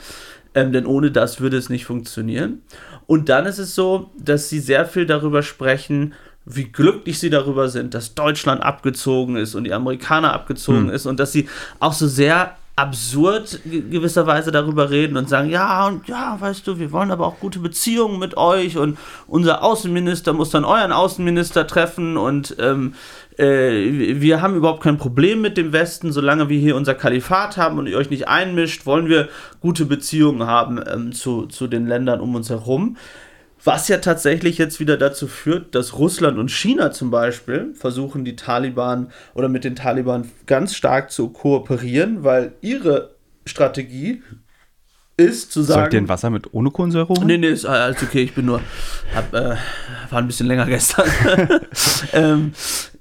[0.54, 2.62] ähm, denn ohne das würde es nicht funktionieren.
[3.06, 6.14] Und dann ist es so, dass sie sehr viel darüber sprechen,
[6.48, 10.90] wie glücklich sie darüber sind, dass Deutschland abgezogen ist und die Amerikaner abgezogen hm.
[10.90, 16.06] ist und dass sie auch so sehr absurd gewisserweise darüber reden und sagen, ja, und
[16.06, 20.50] ja, weißt du, wir wollen aber auch gute Beziehungen mit euch und unser Außenminister muss
[20.50, 22.94] dann euren Außenminister treffen und ähm,
[23.36, 27.78] äh, wir haben überhaupt kein Problem mit dem Westen, solange wir hier unser Kalifat haben
[27.78, 29.28] und ihr euch nicht einmischt, wollen wir
[29.60, 32.96] gute Beziehungen haben ähm, zu, zu den Ländern um uns herum.
[33.68, 38.34] Was ja tatsächlich jetzt wieder dazu führt, dass Russland und China zum Beispiel versuchen, die
[38.34, 44.22] Taliban oder mit den Taliban ganz stark zu kooperieren, weil ihre Strategie
[45.18, 45.82] ist zu sagen.
[45.82, 47.26] Sollt ihr ein Wasser mit ohne Kohlensäure holen?
[47.26, 48.22] Nee, nee, ist alles okay.
[48.22, 48.62] Ich bin nur.
[49.14, 49.56] Hab, äh,
[50.08, 51.06] war ein bisschen länger gestern.
[52.14, 52.52] ähm,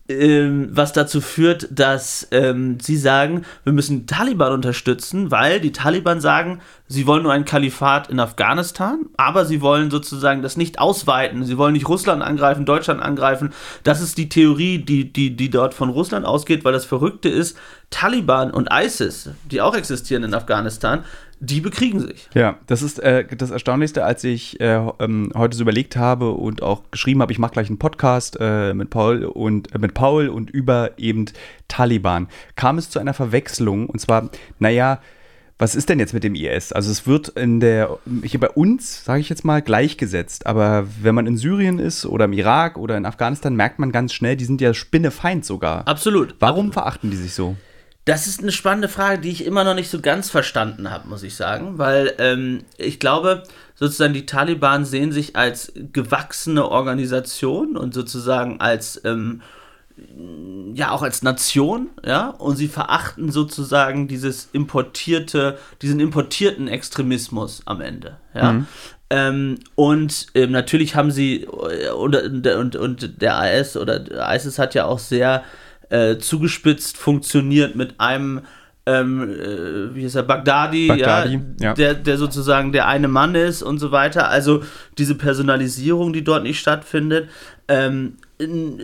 [0.10, 6.22] ähm, was dazu führt, dass ähm, sie sagen, wir müssen Taliban unterstützen, weil die Taliban
[6.22, 11.44] sagen, sie wollen nur ein Kalifat in Afghanistan, aber sie wollen sozusagen das nicht ausweiten.
[11.44, 13.54] Sie wollen nicht Russland angreifen, Deutschland angreifen.
[13.84, 17.58] Das ist die Theorie, die, die, die dort von Russland ausgeht, weil das Verrückte ist,
[17.90, 21.06] Taliban und ISIS, die auch existieren in Afghanistan,
[21.40, 22.30] die bekriegen sich.
[22.34, 26.64] Ja, das ist äh, das Erstaunlichste, als ich äh, ähm, heute so überlegt habe und
[26.64, 30.30] auch geschrieben habe, ich mache gleich einen Podcast äh, mit Paul und äh, mit Paul
[30.30, 31.26] und über eben
[31.68, 35.00] Taliban, kam es zu einer Verwechslung und zwar, naja,
[35.60, 36.72] was ist denn jetzt mit dem IS?
[36.72, 40.46] Also es wird in der, hier bei uns, sage ich jetzt mal, gleichgesetzt.
[40.46, 44.14] Aber wenn man in Syrien ist oder im Irak oder in Afghanistan, merkt man ganz
[44.14, 45.88] schnell, die sind ja Spinnefeind sogar.
[45.88, 46.36] Absolut.
[46.40, 47.56] Warum verachten die sich so?
[48.08, 51.24] Das ist eine spannende Frage, die ich immer noch nicht so ganz verstanden habe, muss
[51.24, 53.44] ich sagen, weil ähm, ich glaube,
[53.76, 59.42] sozusagen die Taliban sehen sich als gewachsene Organisation und sozusagen als ähm,
[60.74, 67.82] ja auch als Nation, ja, und sie verachten sozusagen dieses importierte, diesen importierten Extremismus am
[67.82, 68.54] Ende, ja.
[68.54, 68.68] Mhm.
[69.10, 74.76] Ähm, und ähm, natürlich haben sie äh, und, und, und der IS oder ISIS hat
[74.76, 75.44] ja auch sehr
[75.90, 78.42] äh, zugespitzt funktioniert mit einem
[78.88, 83.36] ähm, äh, wie ist er, Bagdadi, Bagdadi ja, ja, Der, der sozusagen der eine Mann
[83.36, 84.30] ist und so weiter.
[84.30, 84.64] Also
[84.98, 87.30] diese Personalisierung, die dort nicht stattfindet.
[87.68, 88.80] Ähm, in,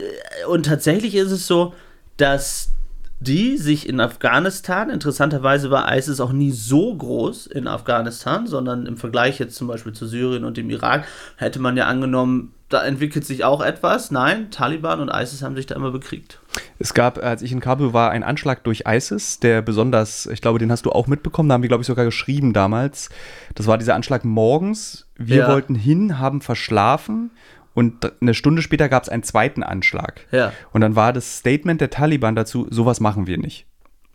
[0.49, 1.73] und tatsächlich ist es so,
[2.17, 2.73] dass
[3.21, 8.97] die sich in Afghanistan, interessanterweise war ISIS auch nie so groß in Afghanistan, sondern im
[8.97, 11.05] Vergleich jetzt zum Beispiel zu Syrien und dem Irak,
[11.37, 14.11] hätte man ja angenommen, da entwickelt sich auch etwas.
[14.11, 16.39] Nein, Taliban und ISIS haben sich da immer bekriegt.
[16.79, 20.59] Es gab, als ich in Kabul war, einen Anschlag durch ISIS, der besonders, ich glaube,
[20.59, 23.09] den hast du auch mitbekommen, da haben wir, glaube ich, sogar geschrieben damals.
[23.55, 25.07] Das war dieser Anschlag morgens.
[25.15, 25.47] Wir Ja.
[25.49, 27.31] wollten hin, haben verschlafen
[27.73, 30.27] und eine Stunde später gab es einen zweiten Anschlag.
[30.31, 30.51] Ja.
[30.71, 33.65] Und dann war das Statement der Taliban dazu, sowas machen wir nicht.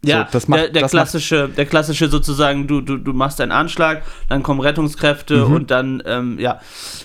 [0.05, 3.13] Ja, So, das macht- der, der, das macht- klassische, der klassische sozusagen, du, du, du
[3.13, 5.53] machst einen Anschlag, dann kommen Rettungskräfte Mhm.
[5.53, 6.61] und dann, ähm, ja.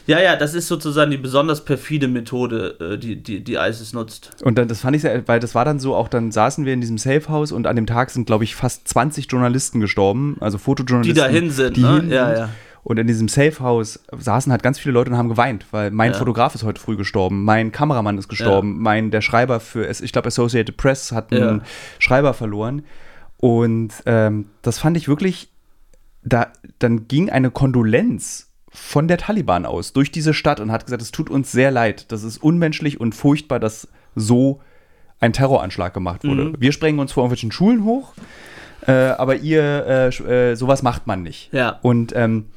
[0.06, 4.30] Ja, ja, das ist sozusagen die besonders perfide Methode, äh, die, die, die ISIS nutzt.
[4.44, 6.74] Und dann, das fand ich sehr, weil das war dann so, auch dann saßen wir
[6.74, 10.58] in diesem Safehouse und an dem Tag sind, glaube ich, fast 20 Journalisten gestorben, also
[10.60, 11.16] Die Fotojournalisten.
[11.24, 11.96] dahin sind, die ne?
[11.96, 12.50] hin Ja, ja.
[12.84, 16.18] Und in diesem Safehouse saßen halt ganz viele Leute und haben geweint, weil mein Ja.
[16.18, 20.28] Fotograf ist heute früh gestorben, mein Kameramann ist gestorben, mein der Schreiber für, ich glaube
[20.28, 21.64] Associated Press hat einen Ja.
[22.00, 22.84] Schreiber verloren.
[23.38, 25.50] Und ähm, das fand ich wirklich,
[26.24, 26.48] da
[26.80, 31.12] dann ging eine Kondolenz von der Taliban aus durch diese Stadt und hat gesagt, es
[31.12, 34.62] tut uns sehr leid, das ist unmenschlich und furchtbar, dass so
[35.20, 36.46] ein Terroranschlag gemacht wurde.
[36.46, 36.56] Mhm.
[36.60, 38.14] Wir sprengen uns vor irgendwelchen Schulen hoch,
[38.88, 41.54] äh, aber ihr, äh, äh, sowas macht man nicht.
[41.54, 41.80] Ja.
[41.82, 42.48] Und ähm,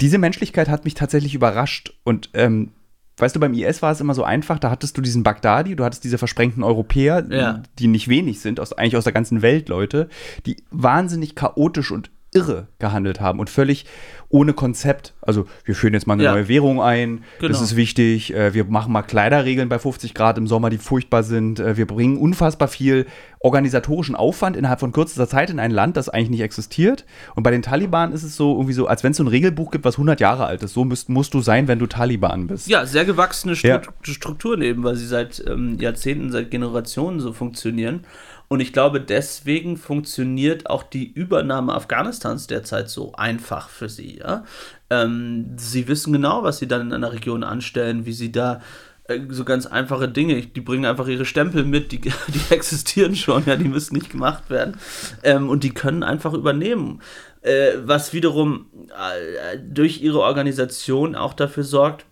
[0.00, 1.92] diese Menschlichkeit hat mich tatsächlich überrascht.
[2.04, 2.72] Und ähm,
[3.16, 5.84] weißt du, beim IS war es immer so einfach, da hattest du diesen Bagdadi, du
[5.84, 7.62] hattest diese versprengten Europäer, Ja.
[7.78, 10.08] die nicht wenig sind, aus, eigentlich aus der ganzen Welt Leute,
[10.46, 13.86] die wahnsinnig chaotisch und irre gehandelt haben und völlig
[14.28, 15.14] ohne Konzept.
[15.22, 16.32] Also wir führen jetzt mal eine Ja.
[16.32, 17.62] neue Währung ein, das Genau.
[17.62, 21.58] ist wichtig, äh, wir machen mal Kleiderregeln bei 50 Grad im Sommer, die furchtbar sind,
[21.58, 23.06] äh, wir bringen unfassbar viel
[23.40, 27.06] organisatorischen Aufwand innerhalb von kürzester Zeit in ein Land, das eigentlich nicht existiert.
[27.34, 29.70] Und bei den Taliban ist es so irgendwie so, als wenn es so ein Regelbuch
[29.70, 30.74] gibt, was 100 Jahre alt ist.
[30.74, 32.68] So müsst, musst du sein, wenn du Taliban bist.
[32.68, 33.80] Ja, sehr gewachsene Stru Ja.
[34.02, 38.04] Strukturen eben, weil sie seit ähm, Jahrzehnten, seit Generationen so funktionieren.
[38.48, 44.18] Und ich glaube, deswegen funktioniert auch die Übernahme Afghanistans derzeit so einfach für sie.
[44.18, 44.44] Ja?
[44.88, 48.62] Ähm, sie wissen genau, was sie dann in einer Region anstellen, wie sie da
[49.04, 52.14] äh, so ganz einfache Dinge, die bringen einfach ihre Stempel mit, die, die
[52.50, 54.78] existieren schon, ja, die müssen nicht gemacht werden.
[55.24, 57.02] Ähm, und die können einfach übernehmen.
[57.42, 62.06] Äh, was wiederum äh, durch ihre Organisation auch dafür sorgt,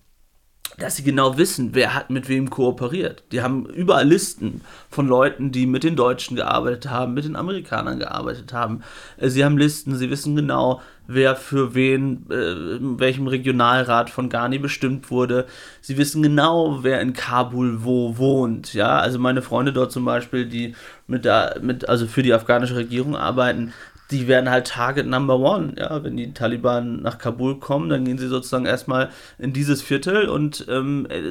[0.78, 3.22] dass sie genau wissen, wer hat mit wem kooperiert.
[3.32, 4.60] Die haben überall Listen
[4.90, 8.82] von Leuten, die mit den Deutschen gearbeitet haben, mit den Amerikanern gearbeitet haben.
[9.16, 14.28] Äh, Sie haben Listen, sie wissen genau, wer für wen, äh, in welchem Regionalrat von
[14.28, 15.46] Ghani bestimmt wurde.
[15.80, 18.74] Sie wissen genau, wer in Kabul wo wohnt.
[18.74, 20.74] Ja, also meine Freunde dort zum Beispiel, die
[21.06, 23.72] mit der, mit, also für die afghanische Regierung arbeiten,
[24.10, 25.74] die werden halt Target Number One.
[25.76, 30.28] Ja, wenn die Taliban nach Kabul kommen, dann gehen sie sozusagen erstmal in dieses Viertel
[30.28, 31.22] und ähm, äh,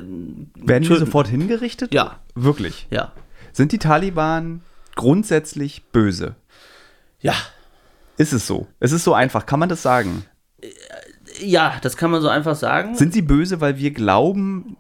[0.67, 0.99] Werden die töten.
[1.05, 1.93] sofort hingerichtet?
[1.93, 2.19] Ja.
[2.35, 2.88] Wirklich.
[2.91, 3.11] Ja.
[3.53, 4.61] Sind die Taliban
[4.95, 6.35] grundsätzlich böse?
[7.21, 7.33] Ja.
[8.17, 8.67] Ist es so?
[8.79, 9.45] Es ist so einfach.
[9.45, 10.25] Kann man das sagen?
[11.39, 12.95] Ja, das kann man so einfach sagen.
[12.95, 14.77] Sind sie böse, weil wir glauben,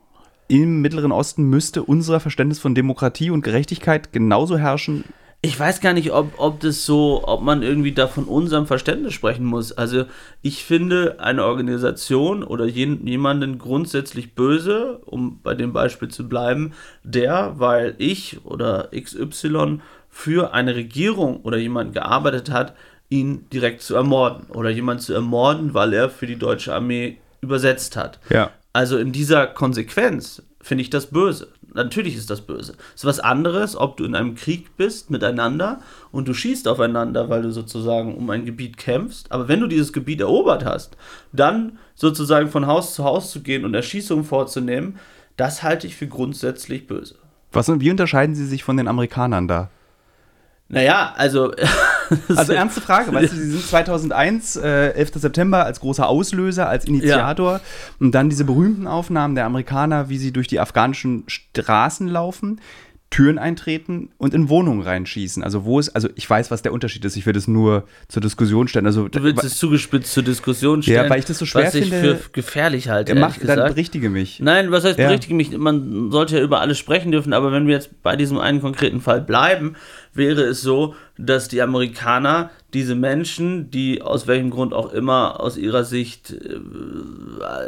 [0.47, 5.05] im Mittleren Osten müsste unser Verständnis von Demokratie und Gerechtigkeit genauso herrschen?
[5.45, 9.13] Ich weiß gar nicht, ob, ob das so, ob man irgendwie da von unserem Verständnis
[9.13, 9.71] sprechen muss.
[9.71, 10.05] Also
[10.41, 16.73] ich finde eine Organisation oder jen, jemanden grundsätzlich böse, um bei dem Beispiel zu bleiben,
[17.03, 22.73] der, weil ich oder XY für eine Regierung oder jemand gearbeitet hat,
[23.09, 27.95] ihn direkt zu ermorden oder jemand zu ermorden, weil er für die deutsche Armee übersetzt
[27.95, 28.19] hat.
[28.31, 28.49] Ja.
[28.73, 31.49] Also in dieser Konsequenz finde ich das böse.
[31.75, 32.73] Natürlich ist das böse.
[32.95, 37.29] Es ist was anderes, ob du in einem Krieg bist miteinander und du schießt aufeinander,
[37.29, 39.31] weil du sozusagen um ein Gebiet kämpfst.
[39.31, 40.95] Aber wenn du dieses Gebiet erobert hast,
[41.33, 44.97] dann sozusagen von Haus zu Haus zu gehen und Erschießungen vorzunehmen,
[45.35, 47.15] das halte ich für grundsätzlich böse.
[47.51, 49.69] Was, wie unterscheiden sie sich von den Amerikanern da?
[50.69, 51.51] Naja, also.
[52.35, 55.11] Also ernste Frage, weißt du, sie sind 2001, äh, 11.
[55.15, 57.61] September, als großer Auslöser, als Initiator
[57.99, 62.61] und dann diese berühmten Aufnahmen der Amerikaner, wie sie durch die afghanischen Straßen laufen,
[63.15, 65.41] Türen eintreten und in Wohnungen reinschießen.
[65.41, 68.21] Also wo ist, also ich weiß, was der Unterschied ist, ich will das nur zur
[68.21, 68.85] Diskussion stellen.
[68.85, 71.05] Also Du willst es zugespitzt zur Diskussion stellen.
[71.05, 73.13] Ja, weil ich das so schwer was ich finde- für gefährlich halte.
[73.13, 74.41] er macht, dann berichtige mich.
[74.41, 75.07] Nein, was heißt Ja.
[75.07, 75.57] berichtige mich?
[75.57, 78.99] Man sollte ja über alles sprechen dürfen, aber wenn wir jetzt bei diesem einen konkreten
[78.99, 79.75] Fall bleiben,
[80.13, 85.55] wäre es so, dass die Amerikaner diese Menschen, die aus welchem Grund auch immer aus
[85.55, 86.59] ihrer Sicht, äh,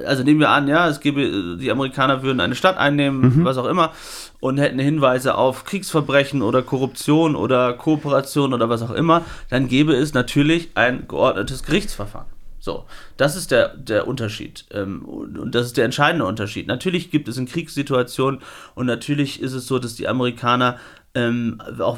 [0.06, 3.65] also nehmen wir an, ja, es gäbe, die Amerikaner würden eine Stadt einnehmen, was auch
[3.65, 3.93] immer,
[4.41, 9.93] und hätten Hinweise auf Kriegsverbrechen oder Korruption oder Kooperation oder was auch immer, dann gäbe
[9.93, 12.28] es natürlich ein geordnetes Gerichtsverfahren.
[12.60, 12.84] So,
[13.15, 14.65] das ist der, der Unterschied.
[14.72, 16.67] Ähm, und, und das ist der entscheidende Unterschied.
[16.67, 18.41] Natürlich gibt es in Kriegssituationen
[18.76, 20.78] und natürlich ist es so, dass die Amerikaner
[21.15, 21.98] ähm, auch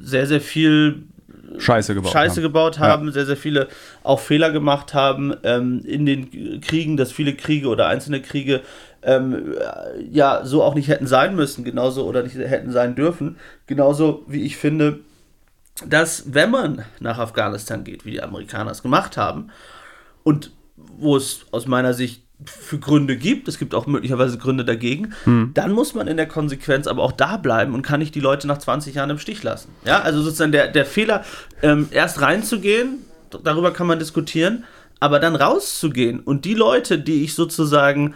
[0.00, 1.04] sehr, sehr viel
[1.58, 2.42] Scheiße gebaut Scheiße haben.
[2.42, 3.68] gebaut haben, sehr, sehr viele
[4.02, 8.62] auch Fehler gemacht haben ähm, in den Kriegen, dass viele Kriege oder einzelne Kriege
[9.02, 9.54] ähm,
[10.10, 13.36] ja so auch nicht hätten sein müssen, genauso oder nicht hätten sein dürfen.
[13.66, 15.00] Genauso wie ich finde,
[15.86, 19.50] dass wenn man nach Afghanistan geht, wie die Amerikaner es gemacht haben,
[20.26, 25.14] und wo es aus meiner Sicht für Gründe gibt, es gibt auch möglicherweise Gründe dagegen,
[25.54, 28.46] dann muss man in der Konsequenz aber auch da bleiben und kann nicht die Leute
[28.46, 29.70] nach 20 Jahren im Stich lassen.
[29.84, 31.24] Ja, also sozusagen der, der Fehler,
[31.62, 32.98] ähm, erst reinzugehen,
[33.42, 34.64] darüber kann man diskutieren,
[35.00, 38.14] aber dann rauszugehen und die Leute, die ich sozusagen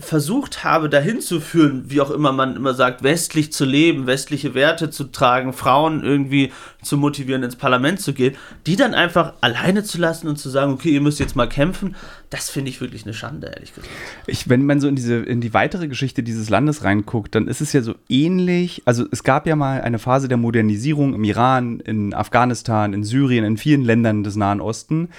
[0.00, 4.54] versucht habe, dahin zu führen, wie auch immer man immer sagt, westlich zu leben, westliche
[4.54, 6.50] Werte zu tragen, Frauen irgendwie
[6.82, 8.34] zu motivieren, ins Parlament zu gehen,
[8.66, 11.94] die dann einfach alleine zu lassen und zu sagen, okay, ihr müsst jetzt mal kämpfen,
[12.28, 13.92] das finde ich wirklich eine Schande, ehrlich gesagt.
[14.26, 17.60] Ich, wenn man so in diese in die weitere Geschichte dieses Landes reinguckt, dann ist
[17.60, 18.82] es ja so ähnlich.
[18.84, 23.44] Also es gab ja mal eine Phase der Modernisierung im Iran, in Afghanistan, in Syrien,
[23.44, 25.10] in vielen Ländern des Nahen Osten.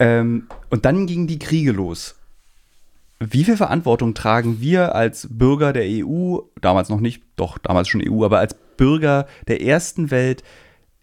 [0.00, 2.16] Ähm, und dann gingen die Kriege los.
[3.32, 8.02] Wie viel Verantwortung tragen wir als Bürger der EU, damals noch nicht, doch damals schon
[8.06, 10.42] EU, aber als Bürger der ersten Welt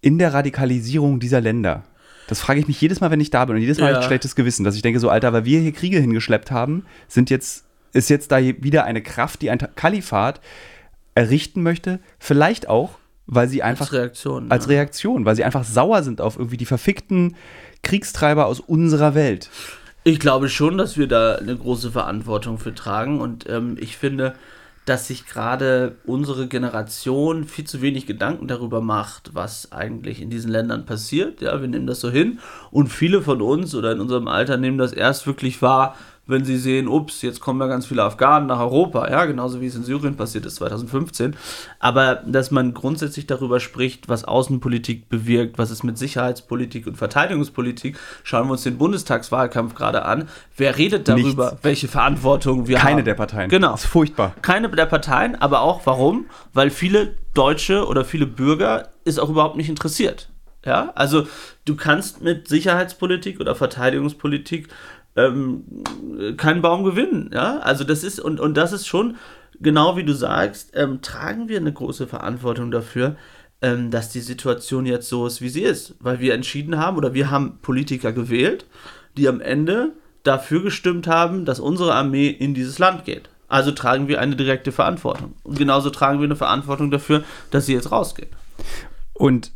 [0.02, 1.84] in der Radikalisierung dieser Länder?
[2.28, 3.94] Das frage ich mich jedes Mal, wenn ich da bin und jedes Mal Ja.
[3.94, 6.86] habe ich schlechtes Gewissen, dass ich denke, so Alter, weil wir hier Kriege hingeschleppt haben,
[7.08, 10.40] sind jetzt, ist jetzt da wieder eine Kraft, die ein Kalifat
[11.16, 12.92] errichten möchte, vielleicht auch,
[13.26, 14.52] weil sie einfach Als Reaktion.
[14.52, 14.72] als ja.
[14.72, 17.36] Reaktion, weil sie einfach sauer sind auf irgendwie die verfickten
[17.84, 19.50] Kriegstreiber aus unserer Welt.
[20.04, 24.34] Ich glaube schon, dass wir da eine große Verantwortung für tragen und ähm, ich finde,
[24.86, 30.50] dass sich gerade unsere Generation viel zu wenig Gedanken darüber macht, was eigentlich in diesen
[30.50, 31.40] Ländern passiert.
[31.42, 32.40] Ja, wir nehmen das so hin
[32.72, 35.96] und viele von uns oder in unserem Alter nehmen das erst wirklich wahr,
[36.32, 39.68] wenn sie sehen, ups, jetzt kommen ja ganz viele Afghanen nach Europa, ja, genauso wie
[39.68, 41.36] es in Syrien passiert ist 2015.
[41.80, 48.00] Aber dass man grundsätzlich darüber spricht, was Außenpolitik bewirkt, was es mit Sicherheitspolitik und Verteidigungspolitik,
[48.24, 50.28] schauen wir uns den Bundestagswahlkampf gerade an.
[50.58, 51.64] Wer redet darüber, Nichts.
[51.64, 52.88] welche Verantwortung wir haben?
[52.88, 53.50] Keine der Parteien.
[53.50, 53.72] Genau.
[53.72, 54.34] Das ist furchtbar.
[54.42, 56.26] Keine der Parteien, aber auch warum?
[56.54, 60.30] Weil viele Deutsche oder viele Bürger ist auch überhaupt nicht interessiert.
[60.66, 61.28] Ja, also
[61.66, 64.68] du kannst mit Sicherheitspolitik oder Verteidigungspolitik
[65.28, 65.64] ähm,
[66.38, 67.32] keinen Baum gewinnen.
[67.34, 69.16] Ja, also das ist und, und das ist schon
[69.60, 73.16] genau wie du sagst, ähm, tragen wir eine große Verantwortung dafür,
[73.62, 77.14] ähm, dass die Situation jetzt so ist, wie sie ist, weil wir entschieden haben oder
[77.14, 78.66] wir haben Politiker gewählt,
[79.18, 79.92] die am Ende
[80.24, 83.30] dafür gestimmt haben, dass unsere Armee in dieses Land geht.
[83.48, 85.34] Also tragen wir eine direkte Verantwortung.
[85.44, 88.30] Und genauso tragen wir eine Verantwortung dafür, dass sie jetzt rausgehen.
[89.14, 89.52] Und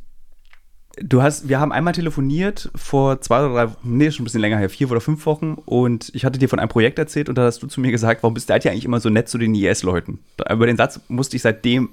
[1.02, 4.58] du hast, wir haben einmal telefoniert vor zwei oder drei, nee, schon ein bisschen länger
[4.58, 5.56] her, vier oder fünf Wochen.
[5.66, 8.24] Und ich hatte dir von einem Projekt erzählt und da hast du zu mir gesagt,
[8.24, 10.20] warum bist du eigentlich immer so nett zu den IS-Leuten?
[10.50, 11.90] Über den Satz musste ich seitdem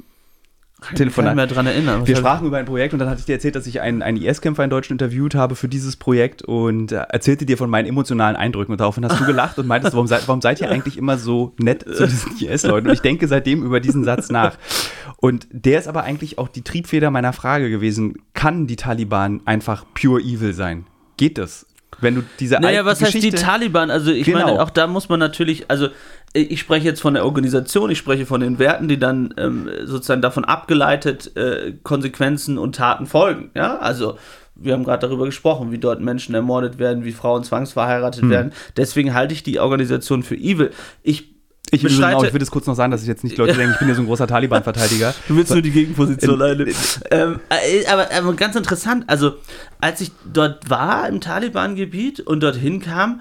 [0.81, 1.33] Kann Telefonat.
[1.33, 2.01] ich mehr dran erinnern.
[2.03, 4.03] Was Wir sprachen über ein Projekt und dann hatte ich dir erzählt, dass ich einen,
[4.03, 7.87] einen IS-Kämpfer in Deutschland interviewt habe für dieses Projekt und äh, erzählte dir von meinen
[7.87, 8.73] emotionalen Eindrücken.
[8.73, 11.55] Und daraufhin hast du gelacht und meintest, warum seid, warum seid ihr eigentlich immer so
[11.59, 12.89] nett zu diesen IS-Leuten?
[12.89, 14.57] Und ich denke seitdem über diesen Satz nach.
[15.23, 18.17] Und der ist aber eigentlich auch die Triebfeder meiner Frage gewesen.
[18.35, 20.85] Kann die Taliban einfach pure evil sein?
[21.17, 21.65] Geht das?
[22.01, 23.93] Wenn du diese Naja, was heißt die Geschichte- Taliban?
[23.93, 24.41] Also ich Genau.
[24.47, 25.89] meine, auch da muss man natürlich, also
[26.33, 30.23] ich spreche jetzt von der Organisation, ich spreche von den Werten, die dann ähm, sozusagen
[30.23, 33.53] davon abgeleitet äh, Konsequenzen und Taten folgen.
[33.55, 34.17] Ja, also
[34.57, 38.53] wir haben gerade darüber gesprochen, wie dort Menschen ermordet werden, wie Frauen zwangsverheiratet werden.
[38.77, 40.73] Deswegen halte ich die Organisation für evil.
[41.05, 41.32] Ich
[41.71, 43.55] Ich, will bestreite- auch, ich will das kurz noch sagen, dass ich jetzt nicht Leute
[43.55, 45.15] denken, ich bin ja so ein großer Taliban-Verteidiger.
[45.29, 46.75] Du willst nur die Gegenposition In- einnehmen.
[47.11, 49.37] ähm, äh, aber, aber ganz interessant, also
[49.81, 53.21] als ich dort war im Taliban-Gebiet und dorthin kam,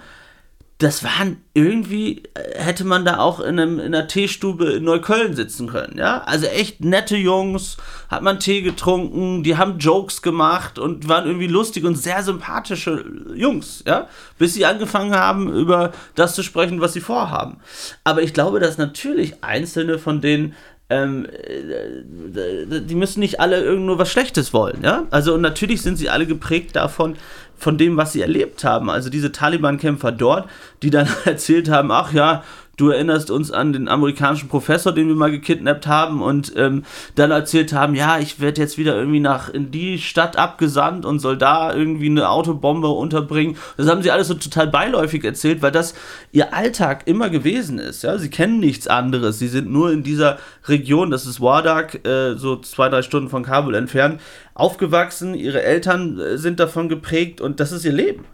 [0.82, 5.36] das waren irgendwie, äh, hätte man da auch in, einem, in einer Teestube in Neukölln
[5.36, 6.24] sitzen können, ja?
[6.24, 7.78] Also echt nette Jungs,
[8.10, 13.06] hat man Tee getrunken, die haben Jokes gemacht und waren irgendwie lustig und sehr sympathische
[13.36, 14.08] Jungs, ja?
[14.40, 17.58] Bis sie angefangen haben, über das zu sprechen, was sie vorhaben.
[18.04, 20.56] Aber ich glaube, dass natürlich einzelne von denen
[20.92, 25.06] ähm, äh, die müssen nicht alle irgend nur was Schlechtes wollen, ja?
[25.10, 27.16] Also und natürlich sind sie alle geprägt davon,
[27.62, 28.90] von dem, was sie erlebt haben.
[28.90, 30.50] Also diese Taliban-Kämpfer dort,
[30.82, 32.44] die dann erzählt haben, ach ja,
[32.82, 36.84] du erinnerst uns an den amerikanischen Professor, den wir mal gekidnappt haben und ähm,
[37.16, 41.20] dann erzählt haben, ja, ich werde jetzt wieder irgendwie nach in die Stadt abgesandt und
[41.20, 43.56] soll da irgendwie eine Autobombe unterbringen.
[43.78, 45.94] Das haben sie alles so total beiläufig erzählt, weil das
[46.32, 48.02] ihr Alltag immer gewesen ist.
[48.02, 49.38] Ja, sie kennen nichts anderes.
[49.38, 53.44] Sie sind nur in dieser Region, das ist Wardak, äh, so zwei drei Stunden von
[53.44, 54.20] Kabul entfernt,
[54.56, 55.36] aufgewachsen.
[55.36, 58.26] Ihre Eltern äh, sind davon geprägt und das ist ihr Leben.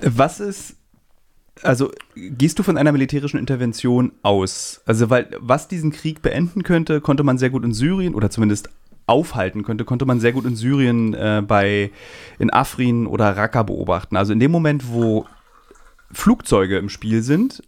[0.00, 0.76] Was ist,
[1.62, 4.80] also gehst du von einer militärischen Intervention aus?
[4.86, 8.70] Also, weil was diesen Krieg beenden könnte, konnte man sehr gut in Syrien oder zumindest
[9.06, 11.90] aufhalten könnte, konnte man sehr gut in Syrien äh, bei
[12.38, 14.16] in Afrin oder Raqqa beobachten.
[14.16, 15.26] Also in dem Moment, wo
[16.12, 17.62] Flugzeuge im Spiel sind,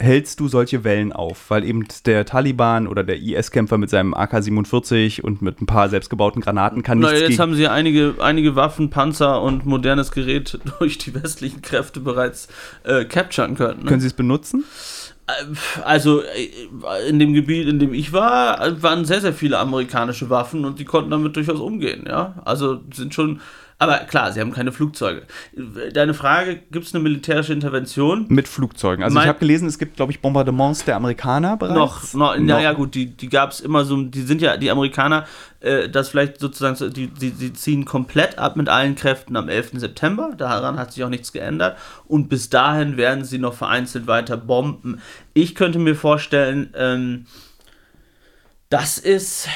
[0.00, 5.20] hältst du solche Wellen auf, weil eben der Taliban oder der IS-Kämpfer mit seinem AK-47
[5.20, 8.90] und mit ein paar selbstgebauten Granaten kann nichts Na, jetzt haben sie einige, einige Waffen,
[8.90, 12.48] Panzer und modernes Gerät durch die westlichen Kräfte bereits
[12.84, 13.80] äh, capturen können.
[13.80, 13.86] Ne?
[13.86, 14.64] Können sie es benutzen?
[15.26, 15.32] Äh,
[15.84, 20.64] also äh, in dem Gebiet, in dem ich war, waren sehr, sehr viele amerikanische Waffen
[20.64, 22.34] und die konnten damit durchaus umgehen, ja.
[22.44, 23.40] Also sind schon
[23.80, 25.22] aber klar, sie haben keine Flugzeuge.
[25.94, 28.26] Deine Frage, gibt es eine militärische Intervention?
[28.28, 29.02] Mit Flugzeugen.
[29.02, 32.12] Also mein, ich habe gelesen, es gibt, glaube ich, Bombardements der Amerikaner bereits.
[32.12, 35.24] Noch, noch, naja gut, die, die gab es immer so, die sind ja, die Amerikaner,
[35.60, 39.70] äh, das vielleicht sozusagen, die, die, die ziehen komplett ab mit allen Kräften am 11.
[39.76, 40.34] September.
[40.36, 41.78] Daran hat sich auch nichts geändert.
[42.06, 45.00] Und bis dahin werden sie noch vereinzelt weiter bomben.
[45.32, 47.24] Ich könnte mir vorstellen, ähm,
[48.68, 49.48] das ist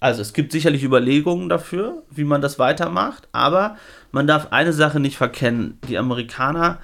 [0.00, 3.76] also es gibt sicherlich Überlegungen dafür, wie man das weitermacht, aber
[4.12, 5.78] man darf eine Sache nicht verkennen.
[5.88, 6.78] Die Amerikaner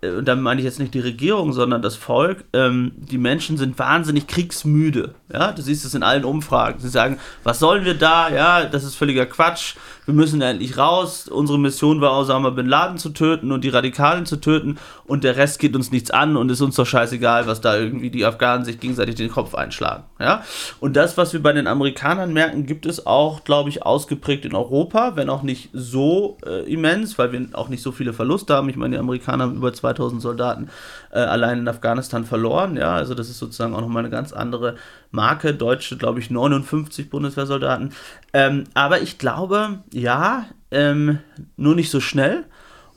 [0.00, 3.78] und damit meine ich jetzt nicht die Regierung, sondern das Volk, ähm, die Menschen sind
[3.78, 5.14] wahnsinnig kriegsmüde.
[5.32, 6.78] Ja, du siehst es in allen Umfragen.
[6.78, 8.30] Sie sagen, was sollen wir da?
[8.30, 9.74] Ja, das ist völliger Quatsch.
[10.06, 11.28] Wir müssen endlich raus.
[11.28, 15.36] Unsere Mission war, Osama Bin Laden zu töten und die Radikalen zu töten und der
[15.36, 18.64] Rest geht uns nichts an und ist uns doch scheißegal, was da irgendwie die Afghanen
[18.64, 20.04] sich gegenseitig den Kopf einschlagen.
[20.18, 20.44] Ja,
[20.80, 24.54] und das, was wir bei den Amerikanern merken, gibt es auch, glaube ich, ausgeprägt in
[24.54, 28.68] Europa, wenn auch nicht so äh, immens, weil wir auch nicht so viele Verluste haben.
[28.68, 30.68] Ich meine, die Amerikaner haben über 2000 Soldaten
[31.10, 32.76] äh, allein in Afghanistan verloren.
[32.76, 34.76] Ja, also das ist sozusagen auch nochmal eine ganz andere
[35.10, 35.54] Marke.
[35.54, 37.92] Deutsche, glaube ich, 59 Bundeswehrsoldaten.
[38.32, 41.18] Ähm, aber ich glaube, ja, ähm,
[41.56, 42.44] nur nicht so schnell.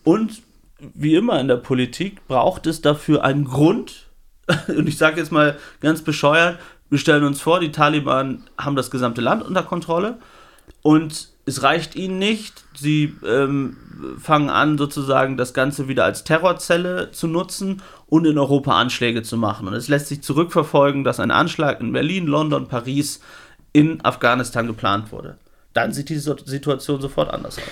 [0.04, 0.42] Und
[0.80, 4.08] wie immer in der Politik braucht es dafür einen Grund.
[4.68, 8.92] Und ich sage jetzt mal ganz bescheuert, wir stellen uns vor, die Taliban haben das
[8.92, 10.18] gesamte Land unter Kontrolle
[10.82, 12.64] und es reicht ihnen nicht.
[12.76, 13.78] Sie ähm,
[14.20, 19.38] fangen an, sozusagen das Ganze wieder als Terrorzelle zu nutzen und in Europa Anschläge zu
[19.38, 19.68] machen.
[19.68, 23.22] Und es lässt sich zurückverfolgen, dass ein Anschlag in Berlin, London, Paris
[23.74, 25.38] in Afghanistan geplant wurde.
[25.74, 27.64] Dann sieht die Situation sofort anders aus.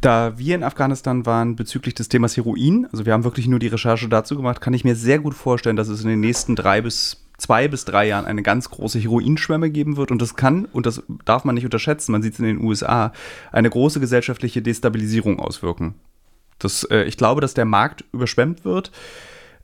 [0.00, 3.66] Da wir in Afghanistan waren bezüglich des Themas Heroin, also wir haben wirklich nur die
[3.66, 6.80] Recherche dazu gemacht, kann ich mir sehr gut vorstellen, dass es in den nächsten drei
[6.80, 10.10] bis zwei bis drei Jahren eine ganz große Heroinschwemme geben wird.
[10.10, 13.12] Und das kann, und das darf man nicht unterschätzen, man sieht es in den USA,
[13.50, 15.94] eine große gesellschaftliche Destabilisierung auswirken.
[16.58, 18.92] Das, äh, ich glaube, dass der Markt überschwemmt wird.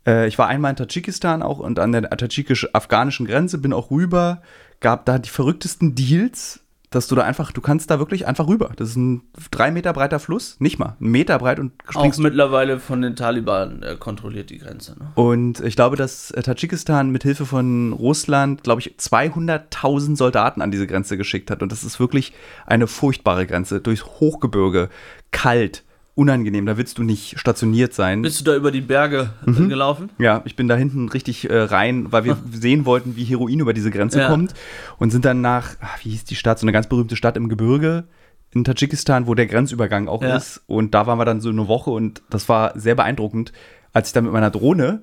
[0.06, 4.42] Äh, ich war einmal in Tadschikistan auch und an der tadschikisch-afghanischen Grenze, bin auch rüber,
[4.80, 6.60] gab da die verrücktesten Deals
[6.90, 8.70] dass du da einfach, du kannst da wirklich einfach rüber.
[8.76, 12.18] Das ist ein drei Meter breiter Fluss, nicht mal, ein Meter breit und springst.
[12.18, 14.96] Auch mittlerweile von den Taliban äh, kontrolliert die Grenze.
[14.98, 15.10] Ne?
[15.14, 20.70] Und ich glaube, dass äh, Tadschikistan mit Hilfe von Russland, glaube ich, 200.000 Soldaten an
[20.70, 21.62] diese Grenze geschickt hat.
[21.62, 22.32] Und das ist wirklich
[22.66, 23.80] eine furchtbare Grenze.
[23.80, 24.88] Durchs Hochgebirge,
[25.32, 25.82] kalt,
[26.16, 28.22] unangenehm, da willst du nicht stationiert sein.
[28.22, 29.68] Bist du da über die Berge äh, mhm.
[29.68, 30.10] gelaufen?
[30.18, 33.74] Ja, ich bin da hinten richtig äh, rein, weil wir sehen wollten, wie Heroin über
[33.74, 34.28] diese Grenze ja.
[34.28, 34.54] kommt
[34.98, 37.48] und sind dann nach, ach, wie hieß die Stadt, so eine ganz berühmte Stadt im
[37.48, 38.04] Gebirge
[38.52, 40.36] in Tadschikistan, wo der Grenzübergang auch ja.
[40.36, 43.52] ist und da waren wir dann so eine Woche und das war sehr beeindruckend,
[43.92, 45.02] als ich dann mit meiner Drohne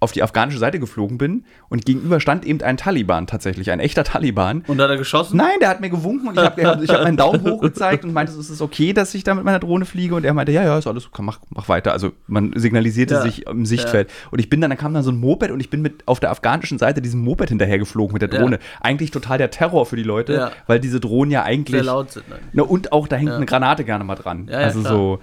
[0.00, 4.04] auf die afghanische Seite geflogen bin und gegenüber stand eben ein Taliban tatsächlich, ein echter
[4.04, 4.62] Taliban.
[4.68, 5.36] Und hat er geschossen?
[5.36, 8.32] Nein, der hat mir gewunken und ich habe hab meinen Daumen hoch gezeigt und meinte,
[8.32, 10.78] es ist okay, dass ich da mit meiner Drohne fliege und er meinte, ja, ja,
[10.78, 11.92] ist alles, okay, mach, mach weiter.
[11.92, 13.22] Also man signalisierte ja.
[13.22, 14.08] sich im Sichtfeld.
[14.08, 14.28] Ja.
[14.30, 16.20] Und ich bin dann, dann kam dann so ein Moped und ich bin mit auf
[16.20, 18.56] der afghanischen Seite diesem Moped hinterher geflogen mit der Drohne.
[18.56, 18.62] Ja.
[18.80, 21.74] Eigentlich total der Terror für die Leute, weil diese Drohnen ja eigentlich.
[21.74, 22.24] Sehr laut sind.
[22.52, 22.62] Ne?
[22.62, 24.48] Und auch da hängt eine Granate gerne mal dran.
[24.48, 24.92] also klar.
[24.92, 25.18] so.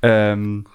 [0.00, 0.66] Ähm,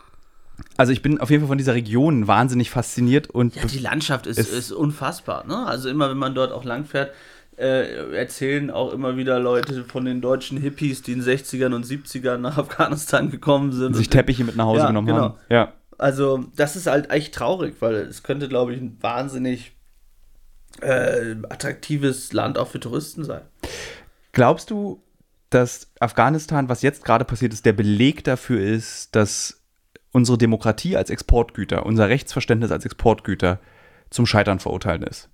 [0.78, 4.28] also ich bin auf jeden Fall von dieser Region wahnsinnig fasziniert und ja, die Landschaft
[4.28, 5.46] ist, ist unfassbar.
[5.46, 5.66] Ne?
[5.66, 7.12] Also immer, wenn man dort auch langfährt,
[7.58, 11.86] äh, erzählen auch immer wieder Leute von den deutschen Hippies, die in den 60ern und
[11.86, 13.96] 70ern nach Afghanistan gekommen sind.
[13.96, 15.22] Sich Teppiche mit nach Hause ja, genommen genau.
[15.22, 15.36] haben.
[15.50, 15.74] Ja.
[15.98, 19.74] Also das ist halt echt traurig, weil es könnte, glaube ich, ein wahnsinnig
[20.82, 23.42] äh, attraktives Land auch für Touristen sein.
[24.32, 25.04] Glaubst du,
[25.50, 29.59] dass Afghanistan, was jetzt gerade passiert ist, der Beleg dafür ist, dass
[30.12, 33.60] unsere Demokratie als Exportgüter, unser Rechtsverständnis als Exportgüter
[34.10, 35.30] zum Scheitern verurteilt ist?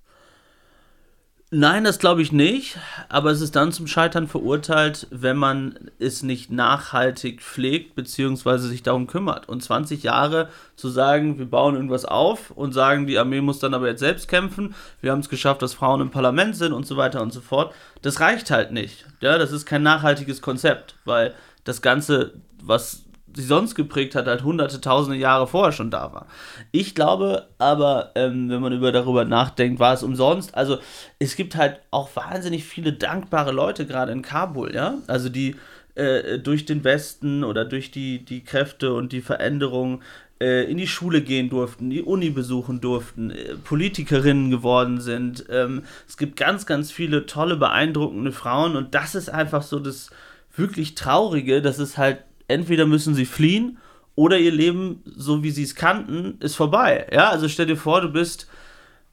[1.52, 2.76] Nein, das glaube ich nicht.
[3.08, 8.58] Aber es ist dann zum Scheitern verurteilt, wenn man es nicht nachhaltig pflegt bzw.
[8.58, 9.48] sich darum kümmert.
[9.48, 13.74] Und 20 Jahre zu sagen, wir bauen irgendwas auf und sagen, die Armee muss dann
[13.74, 16.96] aber jetzt selbst kämpfen, wir haben es geschafft, dass Frauen im Parlament sind und so
[16.96, 17.72] weiter und so fort,
[18.02, 19.06] das reicht halt nicht.
[19.20, 23.04] Ja, das ist kein nachhaltiges Konzept, weil das Ganze, was
[23.36, 26.26] sie sonst geprägt hat, halt hunderte, tausende Jahre vorher schon da war.
[26.72, 30.54] Ich glaube aber, ähm, wenn man über darüber nachdenkt, war es umsonst.
[30.54, 30.78] Also
[31.18, 34.94] es gibt halt auch wahnsinnig viele dankbare Leute gerade in Kabul, ja.
[35.06, 35.56] Also die
[35.94, 40.02] äh, durch den Westen oder durch die, die Kräfte und die Veränderungen
[40.40, 45.46] äh, in die Schule gehen durften, die Uni besuchen durften, äh, Politikerinnen geworden sind.
[45.50, 50.10] Ähm, es gibt ganz, ganz viele tolle, beeindruckende Frauen und das ist einfach so das
[50.54, 52.18] wirklich Traurige, dass es halt
[52.48, 53.78] entweder müssen sie fliehen
[54.14, 57.06] oder ihr Leben, so wie sie es kannten, ist vorbei.
[57.12, 58.48] Ja, also stell dir vor, du bist,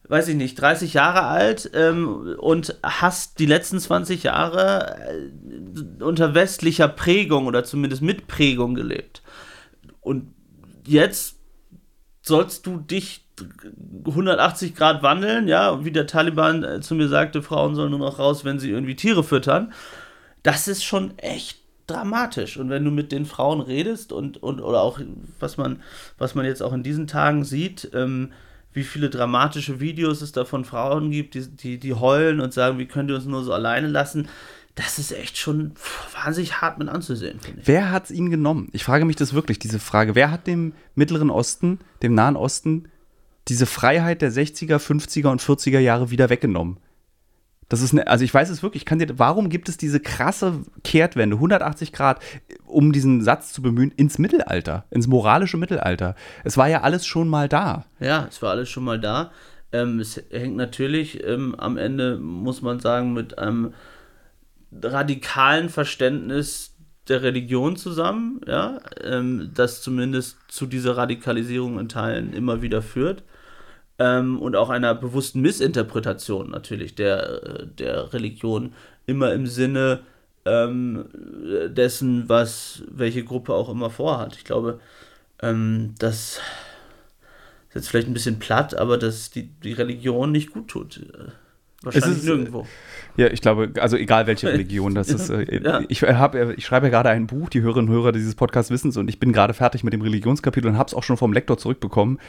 [0.07, 6.33] weiß ich nicht, 30 Jahre alt ähm, und hast die letzten 20 Jahre äh, unter
[6.33, 9.21] westlicher Prägung oder zumindest mit Prägung gelebt.
[9.99, 10.33] Und
[10.85, 11.35] jetzt
[12.21, 13.23] sollst du dich
[14.05, 18.19] 180 Grad wandeln, ja, wie der Taliban äh, zu mir sagte, Frauen sollen nur noch
[18.19, 19.73] raus, wenn sie irgendwie Tiere füttern.
[20.43, 22.57] Das ist schon echt dramatisch.
[22.57, 24.99] Und wenn du mit den Frauen redest und, und oder auch,
[25.39, 25.81] was man,
[26.17, 28.31] was man jetzt auch in diesen Tagen sieht, ähm,
[28.73, 32.79] wie viele dramatische Videos es da von Frauen gibt, die, die, die heulen und sagen,
[32.79, 34.27] wie könnt ihr uns nur so alleine lassen,
[34.75, 35.73] das ist echt schon
[36.13, 37.67] wahnsinnig hart mit anzusehen, ich.
[37.67, 38.69] Wer hat es ihnen genommen?
[38.71, 40.15] Ich frage mich das wirklich, diese Frage.
[40.15, 42.89] Wer hat dem Mittleren Osten, dem Nahen Osten,
[43.47, 46.77] diese Freiheit der 60er, 50er und 40er Jahre wieder weggenommen?
[47.73, 50.61] Das ist eine, also ich weiß es wirklich, kann dir, warum gibt es diese krasse
[50.83, 52.19] Kehrtwende, 180 Grad,
[52.67, 56.13] um diesen Satz zu bemühen, ins Mittelalter, ins moralische Mittelalter?
[56.43, 57.85] Es war ja alles schon mal da.
[57.99, 59.31] Ja, es war alles schon mal da.
[59.71, 63.73] Ähm, es hängt natürlich ähm, am Ende, muss man sagen, mit einem
[64.79, 66.75] radikalen Verständnis
[67.07, 73.23] der Religion zusammen, ja, ähm, das zumindest zu dieser Radikalisierung in Teilen immer wieder führt
[73.99, 78.73] ähm, und auch einer bewussten Missinterpretation natürlich der, äh, der Religion
[79.05, 80.01] immer im Sinne
[80.45, 81.05] ähm,
[81.69, 84.35] dessen, was welche Gruppe auch immer vorhat.
[84.35, 84.79] Ich glaube,
[85.41, 86.39] ähm, das
[87.69, 90.97] ist jetzt vielleicht ein bisschen platt, aber dass die, die Religion nicht gut tut.
[90.97, 91.31] Äh,
[91.81, 92.67] wahrscheinlich ist, nirgendwo.
[93.15, 95.29] Ja, ich glaube, also egal welche Religion das ist.
[95.33, 95.81] Äh, ja.
[95.87, 98.89] Ich, hab, ich schreibe ja gerade ein Buch, die Hörerinnen und Hörer dieses Podcasts wissen
[98.89, 101.33] es, und ich bin gerade fertig mit dem Religionskapitel und habe es auch schon vom
[101.33, 102.19] Lektor zurückbekommen.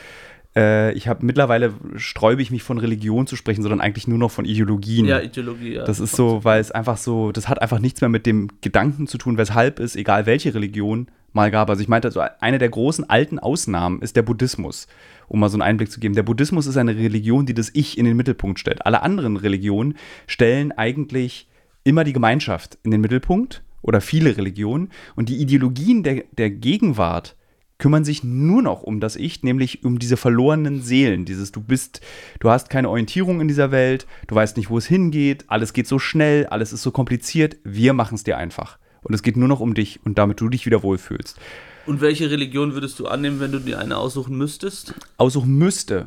[0.56, 4.30] Äh, ich habe mittlerweile sträube ich mich von Religion zu sprechen, sondern eigentlich nur noch
[4.30, 5.06] von Ideologien.
[5.06, 5.84] Ja, Ideologie, ja.
[5.84, 9.06] Das ist so, weil es einfach so, das hat einfach nichts mehr mit dem Gedanken
[9.06, 11.68] zu tun, weshalb es, egal welche Religion, mal gab.
[11.68, 14.86] Also ich meinte, also eine der großen alten Ausnahmen ist der Buddhismus,
[15.28, 16.14] um mal so einen Einblick zu geben.
[16.14, 18.86] Der Buddhismus ist eine Religion, die das Ich in den Mittelpunkt stellt.
[18.86, 19.96] Alle anderen Religionen
[20.26, 21.48] stellen eigentlich
[21.82, 27.36] immer die Gemeinschaft in den Mittelpunkt oder viele Religionen und die Ideologien der, der Gegenwart
[27.84, 31.26] kümmern sich nur noch um das Ich, nämlich um diese verlorenen Seelen.
[31.26, 32.00] Dieses, du bist,
[32.40, 35.86] du hast keine Orientierung in dieser Welt, du weißt nicht, wo es hingeht, alles geht
[35.86, 38.78] so schnell, alles ist so kompliziert, wir machen es dir einfach.
[39.02, 41.38] Und es geht nur noch um dich und damit du dich wieder wohlfühlst.
[41.84, 44.94] Und welche Religion würdest du annehmen, wenn du dir eine aussuchen müsstest?
[45.18, 46.06] Aussuchen müsste.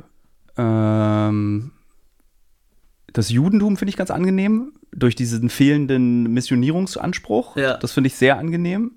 [0.58, 1.74] Ähm,
[3.14, 7.56] das Judentum finde ich ganz angenehm, durch diesen fehlenden Missionierungsanspruch.
[7.56, 7.78] Ja.
[7.78, 8.94] Das finde ich sehr angenehm.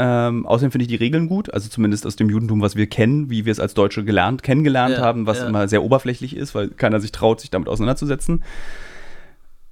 [0.00, 3.30] Ähm, außerdem finde ich die Regeln gut, also zumindest aus dem Judentum, was wir kennen,
[3.30, 5.48] wie wir es als Deutsche gelernt, kennengelernt ja, haben, was ja.
[5.48, 8.44] immer sehr oberflächlich ist, weil keiner sich traut, sich damit auseinanderzusetzen.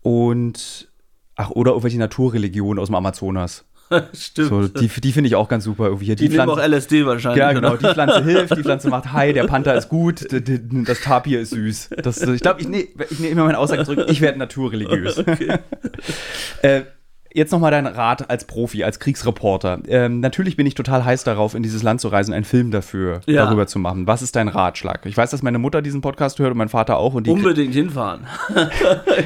[0.02, 0.88] Und,
[1.36, 3.64] ach, oder irgendwelche Naturreligionen aus dem Amazonas.
[4.12, 4.48] Stimmt.
[4.48, 5.86] So, die die finde ich auch ganz super.
[5.86, 6.06] Irgendwie.
[6.06, 7.38] Die, die Pflanze, auch LSD wahrscheinlich.
[7.38, 7.76] Ja, genau.
[7.76, 11.90] Die Pflanze hilft, die Pflanze macht High, der Panther ist gut, das Tapir ist süß.
[12.02, 15.18] Das, ich glaube, ich nehme ich nehm immer meine Aussage zurück, ich werde naturreligiös.
[15.18, 15.58] Okay.
[16.62, 16.82] äh,
[17.32, 19.80] jetzt nochmal dein Rat als Profi, als Kriegsreporter.
[19.88, 23.20] Ähm, natürlich bin ich total heiß darauf, in dieses Land zu reisen, einen Film dafür
[23.26, 23.44] ja.
[23.44, 24.06] darüber zu machen.
[24.06, 25.04] Was ist dein Ratschlag?
[25.06, 27.14] Ich weiß, dass meine Mutter diesen Podcast hört und mein Vater auch.
[27.14, 28.26] Und Unbedingt hinfahren.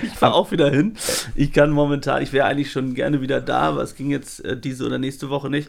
[0.03, 0.97] ich fahre auch wieder hin.
[1.35, 4.57] Ich kann momentan, ich wäre eigentlich schon gerne wieder da, aber es ging jetzt äh,
[4.57, 5.69] diese oder nächste Woche nicht.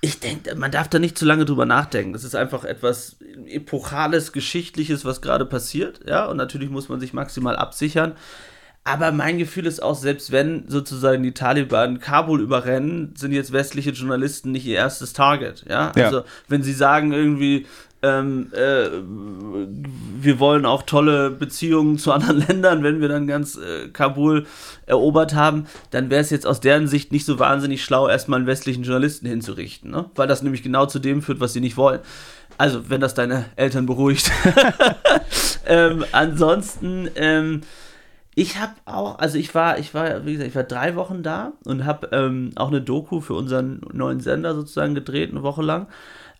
[0.00, 2.12] Ich denke, man darf da nicht zu lange drüber nachdenken.
[2.12, 3.16] Das ist einfach etwas
[3.46, 6.00] Epochales, Geschichtliches, was gerade passiert.
[6.06, 8.12] Ja, und natürlich muss man sich maximal absichern.
[8.86, 13.90] Aber mein Gefühl ist auch, selbst wenn sozusagen die Taliban Kabul überrennen, sind jetzt westliche
[13.90, 15.64] Journalisten nicht ihr erstes Target.
[15.68, 16.24] Ja, also ja.
[16.46, 17.66] wenn sie sagen irgendwie,
[18.02, 18.88] ähm, äh,
[20.20, 24.46] wir wollen auch tolle Beziehungen zu anderen Ländern, wenn wir dann ganz äh, Kabul
[24.86, 28.46] erobert haben, dann wäre es jetzt aus deren Sicht nicht so wahnsinnig schlau, erstmal einen
[28.46, 30.04] westlichen Journalisten hinzurichten, ne?
[30.14, 31.98] weil das nämlich genau zu dem führt, was sie nicht wollen.
[32.56, 34.30] Also, wenn das deine Eltern beruhigt.
[35.66, 37.62] ähm, ansonsten, ähm,
[38.38, 41.54] ich habe auch, also ich war, ich war, wie gesagt, ich war drei Wochen da
[41.64, 45.86] und habe ähm, auch eine Doku für unseren neuen Sender sozusagen gedreht, eine Woche lang.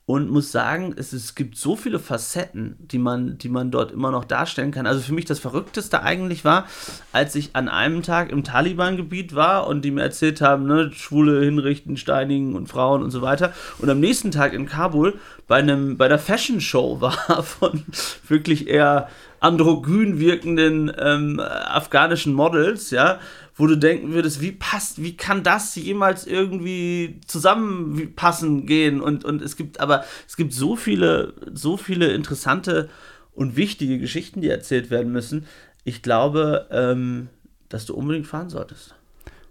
[0.05, 4.11] und muss sagen, es, es gibt so viele Facetten, die man, die man dort immer
[4.11, 4.86] noch darstellen kann.
[4.86, 6.66] Also für mich das Verrückteste eigentlich war,
[7.12, 11.42] als ich an einem Tag im Taliban-Gebiet war und die mir erzählt haben, ne, Schwule
[11.42, 13.55] hinrichten, steinigen und Frauen und so weiter.
[13.78, 15.18] Und am nächsten Tag in Kabul
[15.49, 17.84] bei einem bei der Fashion Show war von
[18.28, 19.09] wirklich eher
[19.47, 23.20] androgyn wirkenden ähm, afghanischen Models, ja,
[23.55, 29.01] wo du denken würdest, wie passt, wie kann das jemals irgendwie zusammenpassen gehen?
[29.01, 32.90] Und, und es gibt aber, es gibt so viele, so viele interessante
[33.32, 35.47] und wichtige Geschichten, die erzählt werden müssen.
[35.84, 37.28] Ich glaube, ähm,
[37.68, 38.94] dass du unbedingt fahren solltest.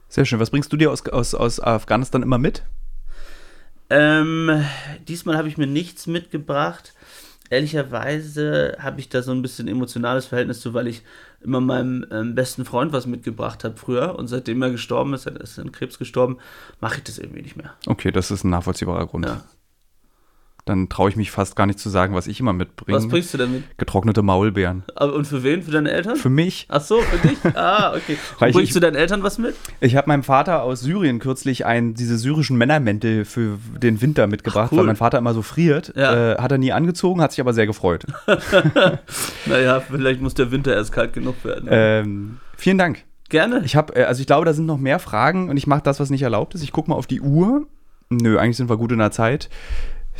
[0.09, 0.39] Sehr schön.
[0.39, 2.63] Was bringst du dir aus, aus, aus Afghanistan immer mit?
[3.89, 4.65] Ähm,
[5.07, 6.93] diesmal habe ich mir nichts mitgebracht
[7.49, 11.03] ehrlicherweise habe ich da so ein bisschen emotionales Verhältnis zu, weil ich
[11.41, 15.39] immer meinem ähm, besten Freund was mitgebracht habe früher und seitdem er gestorben ist, er
[15.39, 16.37] ist an Krebs gestorben,
[16.81, 17.73] mache ich das irgendwie nicht mehr.
[17.85, 19.25] Okay, das ist ein nachvollziehbarer Grund.
[19.25, 19.43] Ja
[20.65, 22.97] dann traue ich mich fast gar nicht zu sagen, was ich immer mitbringe.
[22.97, 23.77] Was bringst du denn mit?
[23.77, 24.83] Getrocknete Maulbeeren.
[24.95, 25.61] Aber und für wen?
[25.61, 26.15] Für deine Eltern?
[26.15, 26.65] Für mich.
[26.69, 27.37] Ach so, für dich?
[27.55, 28.17] Ah, okay.
[28.39, 29.55] Bringst ich, du deinen Eltern was mit?
[29.79, 34.67] Ich habe meinem Vater aus Syrien kürzlich ein, diese syrischen Männermäntel für den Winter mitgebracht,
[34.67, 34.79] Ach, cool.
[34.79, 35.93] weil mein Vater immer so friert.
[35.95, 36.33] Ja.
[36.33, 38.05] Äh, hat er nie angezogen, hat sich aber sehr gefreut.
[39.45, 41.67] naja, vielleicht muss der Winter erst kalt genug werden.
[41.69, 43.03] Ähm, vielen Dank.
[43.29, 43.61] Gerne.
[43.63, 45.99] Ich habe, äh, also ich glaube, da sind noch mehr Fragen und ich mache das,
[45.99, 46.63] was nicht erlaubt ist.
[46.63, 47.67] Ich gucke mal auf die Uhr.
[48.09, 49.49] Nö, eigentlich sind wir gut in der Zeit.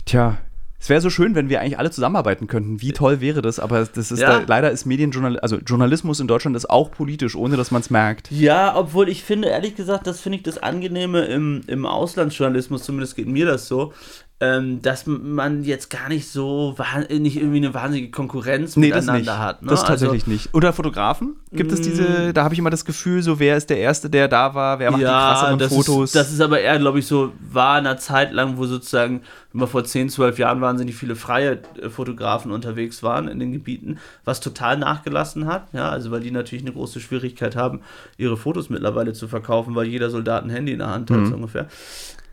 [0.03, 0.37] Tja,
[0.85, 2.79] es wäre so schön, wenn wir eigentlich alle zusammenarbeiten könnten.
[2.79, 3.59] Wie toll wäre das?
[3.59, 4.39] Aber das ist ja.
[4.39, 7.89] da, leider ist Medienjournalismus, also Journalismus in Deutschland ist auch politisch, ohne dass man es
[7.89, 8.29] merkt.
[8.29, 13.15] Ja, obwohl ich finde, ehrlich gesagt, das finde ich das Angenehme im, im Auslandsjournalismus, zumindest
[13.15, 13.93] geht mir das so,
[14.41, 16.75] ähm, dass man jetzt gar nicht so
[17.09, 19.61] nicht irgendwie eine wahnsinnige Konkurrenz nee, miteinander das hat.
[19.61, 19.69] Ne?
[19.69, 20.53] Das tatsächlich also, nicht.
[20.53, 21.37] Oder Fotografen?
[21.53, 22.33] Gibt es diese, mm.
[22.33, 24.91] da habe ich immer das Gefühl, so wer ist der Erste, der da war, wer
[24.91, 26.09] macht ja, die krasseren das Fotos.
[26.09, 29.21] Ist, das ist aber eher, glaube ich, so, war in einer Zeit lang, wo sozusagen
[29.55, 33.97] immer vor 10, 12 Jahren wahnsinnig viele freie äh, Fotografen unterwegs waren in den Gebieten,
[34.25, 37.79] was total nachgelassen hat, ja, also weil die natürlich eine große Schwierigkeit haben,
[38.17, 41.25] ihre Fotos mittlerweile zu verkaufen, weil jeder Soldat ein Handy in der Hand hat, mhm.
[41.27, 41.67] so ungefähr.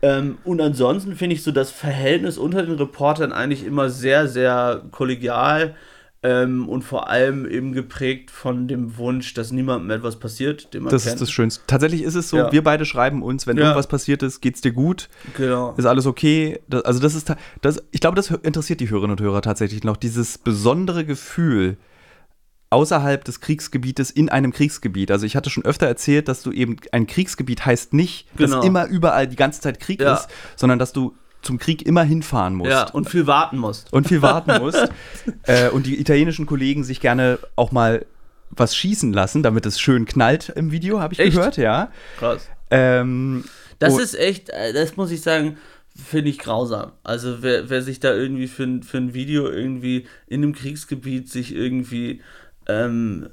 [0.01, 4.81] Ähm, und ansonsten finde ich so das Verhältnis unter den Reportern eigentlich immer sehr, sehr
[4.91, 5.75] kollegial
[6.23, 10.91] ähm, und vor allem eben geprägt von dem Wunsch, dass niemandem etwas passiert, dem man
[10.91, 11.15] Das kennt.
[11.15, 11.63] ist das Schönste.
[11.67, 12.51] Tatsächlich ist es so, ja.
[12.51, 13.63] wir beide schreiben uns, wenn ja.
[13.63, 15.09] irgendwas passiert ist, geht's dir gut?
[15.35, 15.73] Genau.
[15.75, 16.61] Ist alles okay?
[16.69, 19.97] Das, also das ist, das, ich glaube, das interessiert die Hörerinnen und Hörer tatsächlich noch,
[19.97, 21.77] dieses besondere Gefühl,
[22.69, 25.11] außerhalb des Kriegsgebietes in einem Kriegsgebiet.
[25.11, 28.57] Also ich hatte schon öfter erzählt, dass du eben ein Kriegsgebiet heißt nicht, genau.
[28.57, 30.15] dass immer überall die ganze Zeit Krieg ja.
[30.15, 32.71] ist, sondern dass du zum Krieg immer hinfahren musst.
[32.71, 33.91] Ja, und viel warten musst.
[33.93, 34.89] Und viel warten musst.
[35.43, 38.05] äh, und die italienischen Kollegen sich gerne auch mal
[38.49, 41.35] was schießen lassen, damit es schön knallt im Video, habe ich echt?
[41.35, 41.91] gehört, ja.
[42.17, 42.47] Krass.
[42.69, 43.43] Ähm,
[43.79, 45.57] das ist echt, äh, das muss ich sagen,
[45.95, 46.93] finde ich grausam.
[47.03, 51.53] Also wer, wer sich da irgendwie für, für ein Video irgendwie in einem Kriegsgebiet sich
[51.53, 52.21] irgendwie
[52.67, 53.27] ähm,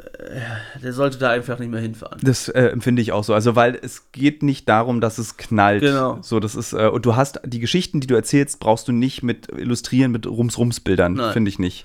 [0.83, 2.18] der sollte da einfach nicht mehr hinfahren.
[2.22, 3.35] Das äh, empfinde ich auch so.
[3.35, 5.83] Also, weil es geht nicht darum, dass es knallt.
[5.83, 6.18] Genau.
[6.22, 9.22] So, das ist, äh, und du hast die Geschichten, die du erzählst, brauchst du nicht
[9.22, 11.85] mit illustrieren, mit Rums-Rums-Bildern, finde ich nicht.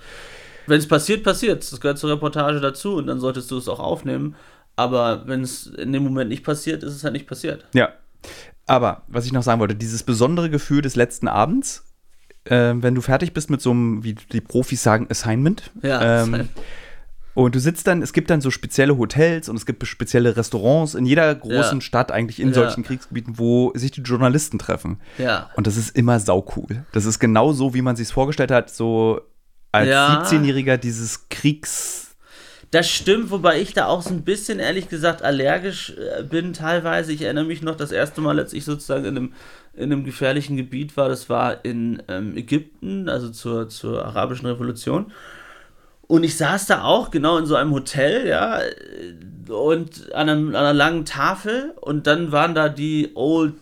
[0.67, 3.79] Wenn es passiert, passiert Das gehört zur Reportage dazu und dann solltest du es auch
[3.79, 4.35] aufnehmen.
[4.75, 7.65] Aber wenn es in dem Moment nicht passiert, ist es halt nicht passiert.
[7.73, 7.89] Ja.
[8.65, 11.85] Aber, was ich noch sagen wollte, dieses besondere Gefühl des letzten Abends,
[12.45, 15.69] äh, wenn du fertig bist mit so einem, wie die Profis sagen, Assignment.
[15.83, 16.49] Ja, ähm, Assignment
[17.43, 20.95] und du sitzt dann, es gibt dann so spezielle Hotels und es gibt spezielle Restaurants
[20.95, 21.81] in jeder großen ja.
[21.81, 22.53] Stadt, eigentlich in ja.
[22.53, 25.01] solchen Kriegsgebieten, wo sich die Journalisten treffen.
[25.17, 25.49] Ja.
[25.55, 26.86] Und das ist immer saucool.
[26.93, 29.19] Das ist genau so, wie man sich vorgestellt hat, so
[29.73, 30.23] als ja.
[30.23, 32.15] 17-Jähriger dieses Kriegs.
[32.71, 37.11] Das stimmt, wobei ich da auch so ein bisschen, ehrlich gesagt, allergisch äh, bin teilweise.
[37.11, 39.33] Ich erinnere mich noch das erste Mal, als ich sozusagen in einem,
[39.73, 45.11] in einem gefährlichen Gebiet war, das war in ähm, Ägypten, also zur, zur arabischen Revolution.
[46.07, 48.59] Und ich saß da auch genau in so einem Hotel, ja,
[49.49, 53.55] und an, einem, an einer langen Tafel und dann waren da die Old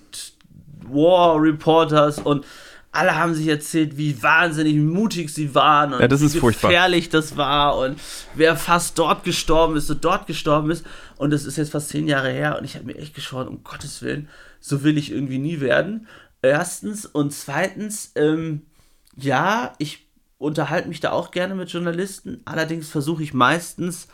[0.88, 2.46] War Reporters und
[2.92, 7.22] alle haben sich erzählt, wie wahnsinnig mutig sie waren und ja, wie gefährlich furchtbar.
[7.22, 8.00] das war und
[8.36, 10.86] wer fast dort gestorben ist und dort gestorben ist.
[11.18, 13.64] Und das ist jetzt fast zehn Jahre her und ich habe mir echt geschaut, um
[13.64, 14.30] Gottes Willen,
[14.60, 16.08] so will ich irgendwie nie werden.
[16.44, 18.62] Erstens und zweitens, ähm,
[19.16, 20.03] ja, ich
[20.44, 22.42] unterhalte mich da auch gerne mit Journalisten.
[22.46, 24.08] Allerdings versuche ich meistens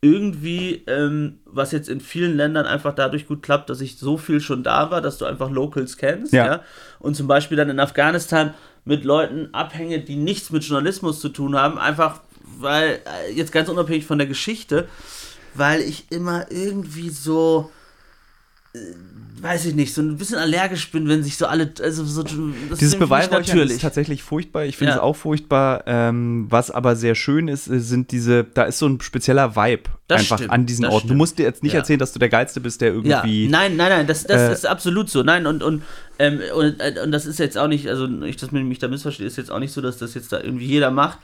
[0.00, 4.40] irgendwie, ähm, was jetzt in vielen Ländern einfach dadurch gut klappt, dass ich so viel
[4.40, 6.32] schon da war, dass du einfach Locals kennst.
[6.32, 6.46] Ja.
[6.46, 6.62] ja?
[6.98, 8.54] Und zum Beispiel dann in Afghanistan
[8.84, 12.20] mit Leuten abhänge, die nichts mit Journalismus zu tun haben, einfach
[12.58, 14.88] weil, äh, jetzt ganz unabhängig von der Geschichte,
[15.54, 17.70] weil ich immer irgendwie so
[19.40, 22.78] weiß ich nicht, so ein bisschen allergisch bin, wenn sich so alle, also so, das
[22.78, 23.00] Dieses ist
[23.54, 24.64] ist tatsächlich furchtbar.
[24.64, 24.96] Ich finde Ja.
[24.96, 25.84] es auch furchtbar.
[25.86, 29.90] Ähm, was aber sehr schön ist, äh, sind diese, da ist so ein spezieller Vibe
[30.08, 30.94] Das einfach stimmt, an diesen Orten.
[30.94, 31.18] Du stimmt.
[31.18, 31.80] musst dir jetzt nicht Ja.
[31.80, 33.48] erzählen, dass du der Geilste bist, der Ja, irgendwie.
[33.48, 35.22] nein, nein, nein, das, das äh, ist absolut so.
[35.22, 35.82] Nein, und, und,
[36.18, 38.88] ähm, und, äh, und das ist jetzt auch nicht, also nicht, dass man mich da
[38.88, 41.18] missversteht, ist jetzt auch nicht so, dass das jetzt da irgendwie jeder macht,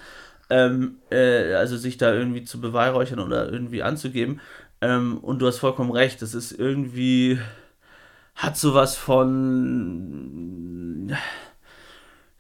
[0.50, 4.40] ähm, äh, also sich da irgendwie zu beweihräuchern oder irgendwie anzugeben.
[4.83, 7.39] Ähm, und du hast vollkommen recht, das ist irgendwie,
[8.35, 11.14] hat sowas von,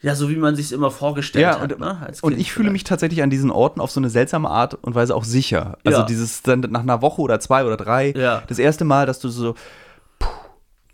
[0.00, 1.98] ja, so wie man sich immer vorgestellt Ja, hat, und, ne?
[2.04, 2.72] als und Kind ich fühle vielleicht.
[2.72, 5.78] mich tatsächlich an diesen Orten auf so eine seltsame Art und Weise auch sicher.
[5.84, 6.04] Also Ja.
[6.06, 8.42] dieses dann nach einer Woche oder zwei oder drei, Ja.
[8.48, 9.54] das erste Mal, dass du so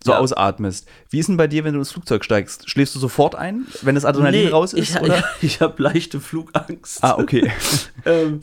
[0.05, 0.19] so Ja.
[0.19, 0.87] ausatmest.
[1.11, 2.71] Wie ist denn bei dir, wenn du ins Flugzeug steigst?
[2.71, 4.91] Schläfst du sofort ein, wenn das Adrenalin raus ist?
[4.95, 5.17] Ich, oder?
[5.41, 7.03] ich, ich habe leichte Flugangst.
[7.03, 7.51] Ah, okay.
[8.07, 8.41] ähm,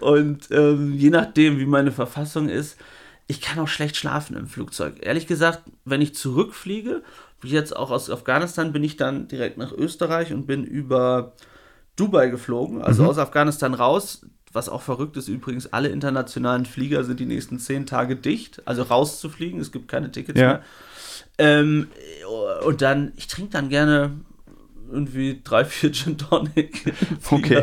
[0.00, 2.76] und ähm, je nachdem, wie meine Verfassung ist,
[3.26, 4.96] ich kann auch schlecht schlafen im Flugzeug.
[5.00, 7.02] Ehrlich gesagt, wenn ich zurückfliege,
[7.40, 11.34] wie jetzt auch aus Afghanistan, bin ich dann direkt nach Österreich und bin über
[11.96, 14.22] Dubai geflogen, also aus Afghanistan raus.
[14.52, 18.82] Was auch verrückt ist übrigens, alle internationalen Flieger sind die nächsten zehn Tage dicht, also
[18.82, 20.48] rauszufliegen, es gibt keine Tickets Ja.
[20.48, 20.62] mehr.
[21.36, 21.88] Ähm,
[22.64, 24.12] und dann, ich trinke dann gerne
[24.90, 26.92] irgendwie drei, vier Gin Tonic.
[27.30, 27.62] Okay.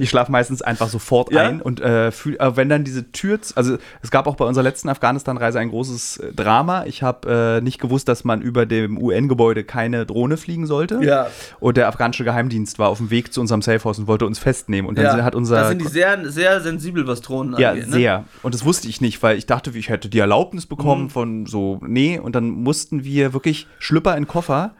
[0.00, 1.42] Ich schlafe meistens einfach sofort Ja?
[1.42, 4.64] ein und äh, fühl, äh, wenn dann diese Tür, also es gab auch bei unserer
[4.64, 6.84] letzten Afghanistan-Reise ein großes äh, Drama.
[6.86, 11.00] Ich habe äh, nicht gewusst, dass man über dem UN-Gebäude keine Drohne fliegen sollte.
[11.02, 11.28] Ja.
[11.60, 14.88] Und der afghanische Geheimdienst war auf dem Weg zu unserem Safehouse und wollte uns festnehmen.
[14.88, 17.86] Und dann Ja, hat unser da sind die sehr, sehr sensibel, was Drohnen ja, angeht.
[17.86, 17.92] Ne?
[17.92, 18.24] sehr.
[18.42, 21.10] Und das wusste ich nicht, weil ich dachte, ich hätte die Erlaubnis bekommen Mhm.
[21.10, 22.18] von so, nee.
[22.18, 24.74] Und dann mussten wir wirklich Schlüpper in Koffer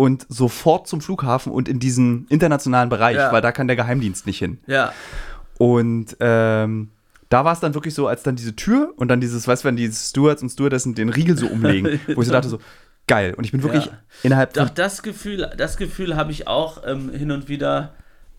[0.00, 3.32] und sofort zum Flughafen und in diesen internationalen Bereich, Ja.
[3.32, 4.58] weil da kann der Geheimdienst nicht hin.
[4.66, 4.94] Ja,
[5.58, 6.88] Und ähm,
[7.28, 9.68] da war es dann wirklich so, als dann diese Tür und dann dieses, weißt du,
[9.68, 12.58] wenn die Stewards und Stewardessen den Riegel so umlegen, wo ich so dachte so,
[13.06, 13.34] geil.
[13.36, 13.92] Und ich bin wirklich Ja.
[14.22, 17.92] innerhalb doch das Gefühl, das Gefühl habe ich auch ähm, hin und wieder.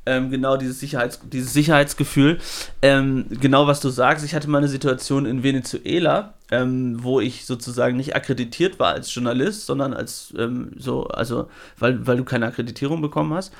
[0.03, 2.39] Ähm, genau dieses, Sicherheits, dieses Sicherheitsgefühl.
[2.81, 4.25] Ähm, genau was du sagst.
[4.25, 9.13] Ich hatte mal eine Situation in Venezuela, ähm, wo ich sozusagen nicht akkreditiert war als
[9.13, 11.47] Journalist, sondern als ähm, so, also
[11.79, 13.53] weil, weil du keine Akkreditierung bekommen hast.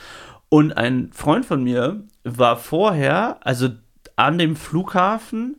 [0.50, 3.70] Und ein Freund von mir war vorher, also
[4.18, 5.56] an dem Flughafen,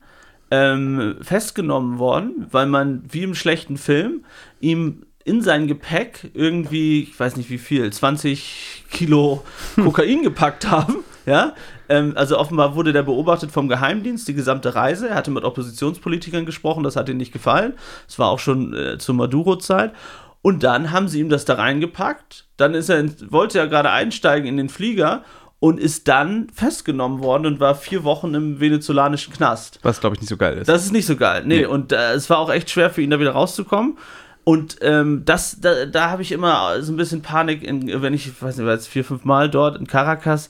[0.51, 4.26] ähm, festgenommen worden, weil man wie im schlechten Film
[4.61, 9.45] ihm in sein Gepäck irgendwie, ich weiß nicht wie viel, 20 Kilo
[9.76, 10.97] Kokain gepackt haben.
[11.24, 11.55] Ja,
[11.93, 15.09] ähm, also offenbar wurde der beobachtet vom Geheimdienst die gesamte Reise.
[15.11, 17.74] Er hatte mit Oppositionspolitikern gesprochen, das hat ihm nicht gefallen.
[18.09, 19.93] Es war auch schon äh, zur Maduro-Zeit.
[20.40, 22.47] Und dann haben sie ihm das da reingepackt.
[22.57, 25.22] Dann ist er, in, wollte er gerade einsteigen in den Flieger
[25.61, 29.78] und ist dann festgenommen worden und war vier Wochen im venezolanischen Knast.
[29.82, 30.68] was glaube ich nicht so geil ist.
[30.68, 31.43] Das ist nicht so geil.
[31.47, 31.66] Nee, Nee.
[31.66, 33.97] und äh, es war auch echt schwer für ihn, da wieder rauszukommen.
[34.45, 38.26] Und ähm, das, da, da habe ich immer so ein bisschen Panik, in, wenn ich,
[38.26, 40.49] ich weiß nicht, war jetzt vier, fünf Mal dort in Caracas,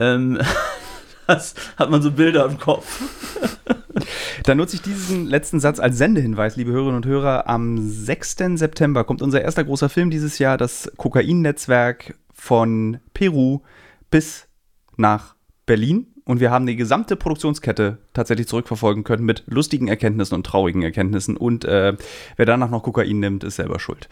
[0.00, 0.38] ähm,
[1.26, 3.00] das hat man so Bilder im Kopf.
[4.44, 7.48] Dann nutze ich diesen letzten Satz als Sendehinweis, liebe Hörerinnen und Hörer.
[7.48, 8.36] Am 6.
[8.56, 13.60] September kommt unser erster großer Film dieses Jahr, das Kokain-Netzwerk von Peru
[14.10, 14.48] bis
[14.96, 15.34] nach
[15.66, 16.08] Berlin.
[16.24, 21.36] Und wir haben die gesamte Produktionskette tatsächlich zurückverfolgen können mit lustigen Erkenntnissen und traurigen Erkenntnissen.
[21.36, 21.96] Und äh,
[22.36, 24.08] wer danach noch Kokain nimmt, ist selber schuld.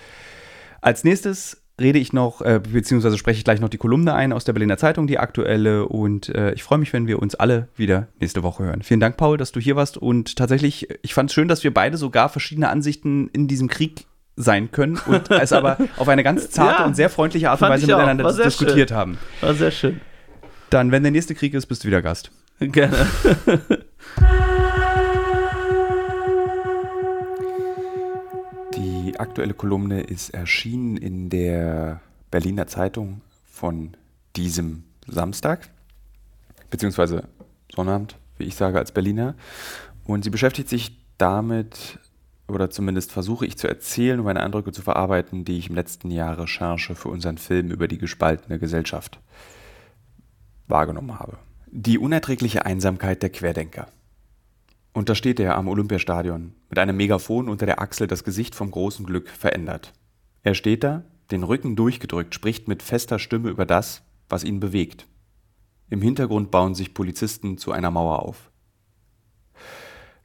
[0.83, 4.45] Als nächstes rede ich noch, äh, beziehungsweise spreche ich gleich noch die Kolumne ein aus
[4.45, 5.87] der Berliner Zeitung, die aktuelle.
[5.87, 8.83] Und äh, ich freue mich, wenn wir uns alle wieder nächste Woche hören.
[8.83, 9.97] Vielen Dank, Paul, dass du hier warst.
[9.97, 14.07] Und tatsächlich, ich fand es schön, dass wir beide sogar verschiedene Ansichten in diesem Krieg
[14.37, 17.69] sein können und es aber auf eine ganz zarte Ja, und sehr freundliche Art und
[17.69, 18.99] Weise miteinander diskutiert schön.
[18.99, 19.19] haben.
[19.41, 20.01] War sehr schön.
[20.71, 22.31] Dann, wenn der nächste Krieg ist, bist du wieder Gast.
[22.59, 23.07] Gerne.
[29.13, 32.01] Die aktuelle Kolumne ist erschienen in der
[32.31, 33.95] Berliner Zeitung von
[34.37, 35.69] diesem Samstag,
[36.71, 37.29] beziehungsweise
[37.75, 39.35] Sonnabend, wie ich sage als Berliner.
[40.05, 41.99] Und sie beschäftigt sich damit,
[42.49, 46.11] oder zumindest versuche ich zu erzählen, um meine Eindrücke zu verarbeiten, die ich im letzten
[46.11, 49.21] Jahr Recherche für unseren Film über die gespaltene Gesellschaft
[50.69, 51.37] wahrgenommen habe.
[51.67, 53.89] Die unerträgliche Einsamkeit der Querdenker.
[54.95, 58.71] Und da steht er am Olympiastadion mit einem Megafon unter der Achsel, das Gesicht vom
[58.71, 59.93] großen Glück verändert.
[60.43, 64.01] Er steht da, den Rücken durchgedrückt, spricht mit fester Stimme über das,
[64.31, 65.07] was ihn bewegt.
[65.91, 68.51] Im Hintergrund bauen sich Polizisten zu einer Mauer auf.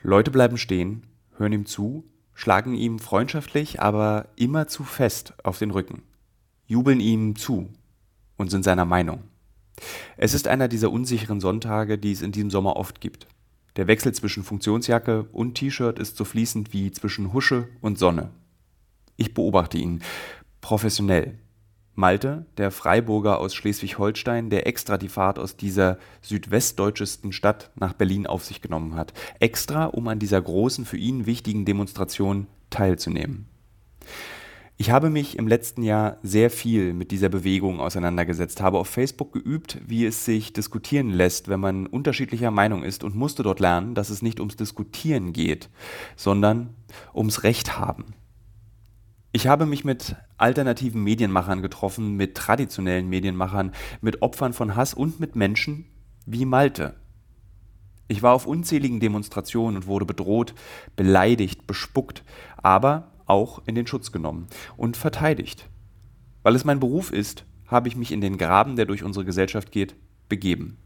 [0.01, 5.71] Leute bleiben stehen, hören ihm zu, schlagen ihm freundschaftlich, aber immer zu fest auf den
[5.71, 6.03] Rücken,
[6.65, 7.73] jubeln ihm zu
[8.37, 9.23] und sind seiner Meinung.
[10.15, 13.27] Es ist einer dieser unsicheren Sonntage, die es in diesem Sommer oft gibt.
[13.77, 18.31] Der Wechsel zwischen Funktionsjacke und T-Shirt ist so fließend wie zwischen Husche und Sonne.
[19.17, 20.01] Ich beobachte ihn
[20.61, 21.37] professionell.
[21.93, 28.27] Malte, der Freiburger aus Schleswig-Holstein, der extra die Fahrt aus dieser südwestdeutschesten Stadt nach Berlin
[28.27, 29.13] auf sich genommen hat.
[29.39, 33.47] Extra, um an dieser großen, für ihn wichtigen Demonstration teilzunehmen.
[34.79, 39.33] Ich habe mich im letzten Jahr sehr viel mit dieser Bewegung auseinandergesetzt, habe auf Facebook
[39.33, 43.95] geübt, wie es sich diskutieren lässt, wenn man unterschiedlicher Meinung ist und musste dort lernen,
[43.95, 45.71] dass es nicht ums Diskutieren geht,
[46.15, 46.75] sondern
[47.11, 48.13] ums Recht haben.
[49.31, 53.71] Ich habe mich mit alternativen Medienmachern getroffen, mit traditionellen Medienmachern,
[54.01, 55.85] mit Opfern von Hass und mit Menschen
[56.27, 56.93] wie Malte.
[58.07, 60.53] Ich war auf unzähligen Demonstrationen und wurde bedroht,
[60.95, 62.23] beleidigt, bespuckt,
[62.57, 65.69] aber auch in den Schutz genommen und verteidigt.
[66.43, 69.71] Weil es mein Beruf ist, habe ich mich in den Graben, der durch unsere Gesellschaft
[69.71, 69.95] geht,
[70.29, 70.77] begeben.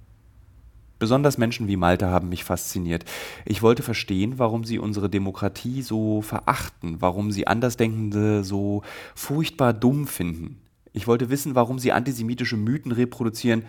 [1.01, 3.05] Besonders Menschen wie Malte haben mich fasziniert.
[3.45, 8.83] Ich wollte verstehen, warum sie unsere Demokratie so verachten, warum sie Andersdenkende so
[9.15, 10.61] furchtbar dumm finden.
[10.93, 13.63] Ich wollte wissen, warum sie antisemitische Mythen reproduzieren,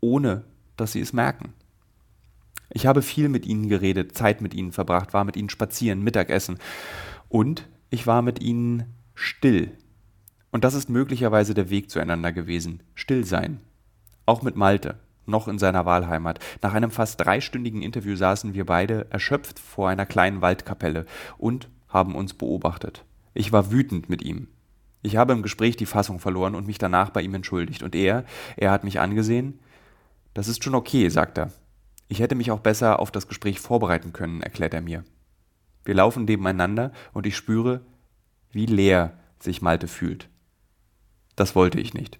[0.00, 0.44] ohne
[0.76, 1.52] dass sie es merken.
[2.70, 6.58] Ich habe viel mit ihnen geredet, Zeit mit ihnen verbracht, war mit ihnen spazieren, Mittagessen
[7.28, 8.84] und ich war mit ihnen
[9.14, 9.70] still.
[10.50, 12.82] Und das ist möglicherweise der Weg zueinander gewesen.
[12.94, 13.60] Still sein.
[14.24, 16.38] Auch mit Malte, noch in seiner Wahlheimat.
[16.62, 21.04] Nach einem fast dreistündigen Interview saßen wir beide erschöpft vor einer kleinen Waldkapelle
[21.36, 23.04] und haben uns beobachtet.
[23.34, 24.48] Ich war wütend mit ihm.
[25.02, 27.82] Ich habe im Gespräch die Fassung verloren und mich danach bei ihm entschuldigt.
[27.82, 28.24] Und er,
[28.56, 29.58] er hat mich angesehen.
[30.32, 31.52] Das ist schon okay, sagt er.
[32.08, 35.04] Ich hätte mich auch besser auf das Gespräch vorbereiten können, erklärt er mir.
[35.84, 37.80] Wir laufen nebeneinander und ich spüre,
[38.50, 40.28] wie leer sich Malte fühlt.
[41.36, 42.18] Das wollte ich nicht.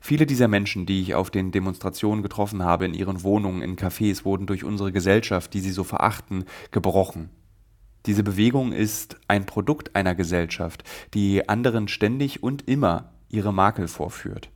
[0.00, 4.24] Viele dieser Menschen, die ich auf den Demonstrationen getroffen habe, in ihren Wohnungen, in Cafés,
[4.24, 7.30] wurden durch unsere Gesellschaft, die sie so verachten, gebrochen.
[8.06, 14.50] Diese Bewegung ist ein Produkt einer Gesellschaft, die anderen ständig und immer ihre Makel vorführt.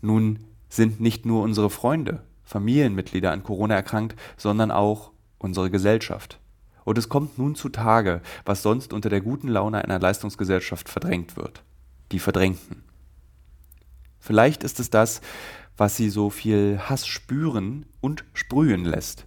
[0.00, 6.39] Nun sind nicht nur unsere Freunde, Familienmitglieder an Corona erkrankt, sondern auch unsere Gesellschaft.
[6.84, 11.62] Und es kommt nun zutage, was sonst unter der guten Laune einer Leistungsgesellschaft verdrängt wird.
[12.12, 12.82] Die Verdrängten.
[14.18, 15.20] Vielleicht ist es das,
[15.76, 19.26] was sie so viel Hass spüren und sprühen lässt.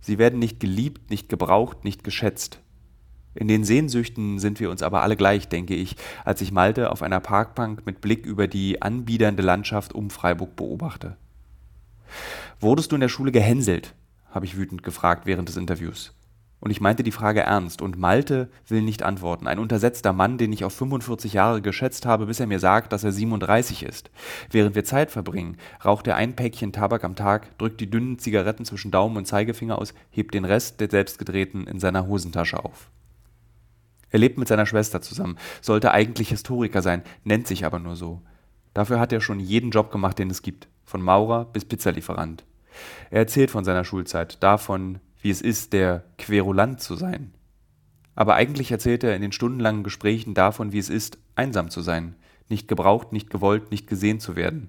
[0.00, 2.60] Sie werden nicht geliebt, nicht gebraucht, nicht geschätzt.
[3.34, 7.02] In den Sehnsüchten sind wir uns aber alle gleich, denke ich, als ich Malte auf
[7.02, 11.16] einer Parkbank mit Blick über die anbiedernde Landschaft um Freiburg beobachte.
[12.60, 13.94] Wurdest du in der Schule gehänselt?
[14.30, 16.14] habe ich wütend gefragt während des Interviews.
[16.62, 17.82] Und ich meinte die Frage ernst.
[17.82, 19.48] Und Malte will nicht antworten.
[19.48, 23.02] Ein untersetzter Mann, den ich auf 45 Jahre geschätzt habe, bis er mir sagt, dass
[23.02, 24.12] er 37 ist.
[24.48, 28.64] Während wir Zeit verbringen, raucht er ein Päckchen Tabak am Tag, drückt die dünnen Zigaretten
[28.64, 32.92] zwischen Daumen und Zeigefinger aus, hebt den Rest der selbstgedrehten in seiner Hosentasche auf.
[34.10, 38.22] Er lebt mit seiner Schwester zusammen, sollte eigentlich Historiker sein, nennt sich aber nur so.
[38.72, 42.44] Dafür hat er schon jeden Job gemacht, den es gibt, von Maurer bis Pizzalieferant.
[43.10, 47.32] Er erzählt von seiner Schulzeit, davon, wie es ist, der Querulant zu sein.
[48.14, 52.16] Aber eigentlich erzählt er in den stundenlangen Gesprächen davon, wie es ist, einsam zu sein,
[52.48, 54.68] nicht gebraucht, nicht gewollt, nicht gesehen zu werden.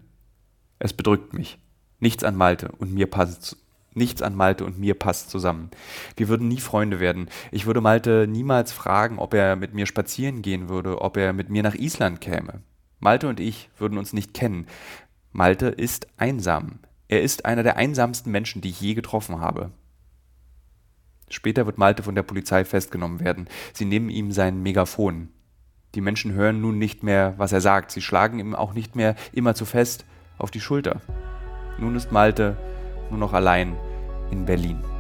[0.79, 1.59] Es bedrückt mich.
[1.99, 3.57] Nichts an Malte und mir passt
[3.95, 5.69] nichts an Malte und mir passt zusammen.
[6.17, 7.29] Wir würden nie Freunde werden.
[7.51, 11.49] Ich würde Malte niemals fragen, ob er mit mir spazieren gehen würde, ob er mit
[11.49, 12.61] mir nach Island käme.
[12.99, 14.67] Malte und ich würden uns nicht kennen.
[15.31, 16.79] Malte ist einsam.
[17.07, 19.71] Er ist einer der einsamsten Menschen, die ich je getroffen habe.
[21.33, 23.47] Später wird Malte von der Polizei festgenommen werden.
[23.73, 25.29] Sie nehmen ihm sein Megafon.
[25.95, 27.91] Die Menschen hören nun nicht mehr, was er sagt.
[27.91, 30.05] Sie schlagen ihm auch nicht mehr immer zu fest
[30.37, 31.01] auf die Schulter.
[31.79, 32.57] Nun ist Malte
[33.09, 33.75] nur noch allein
[34.31, 34.92] in Berlin.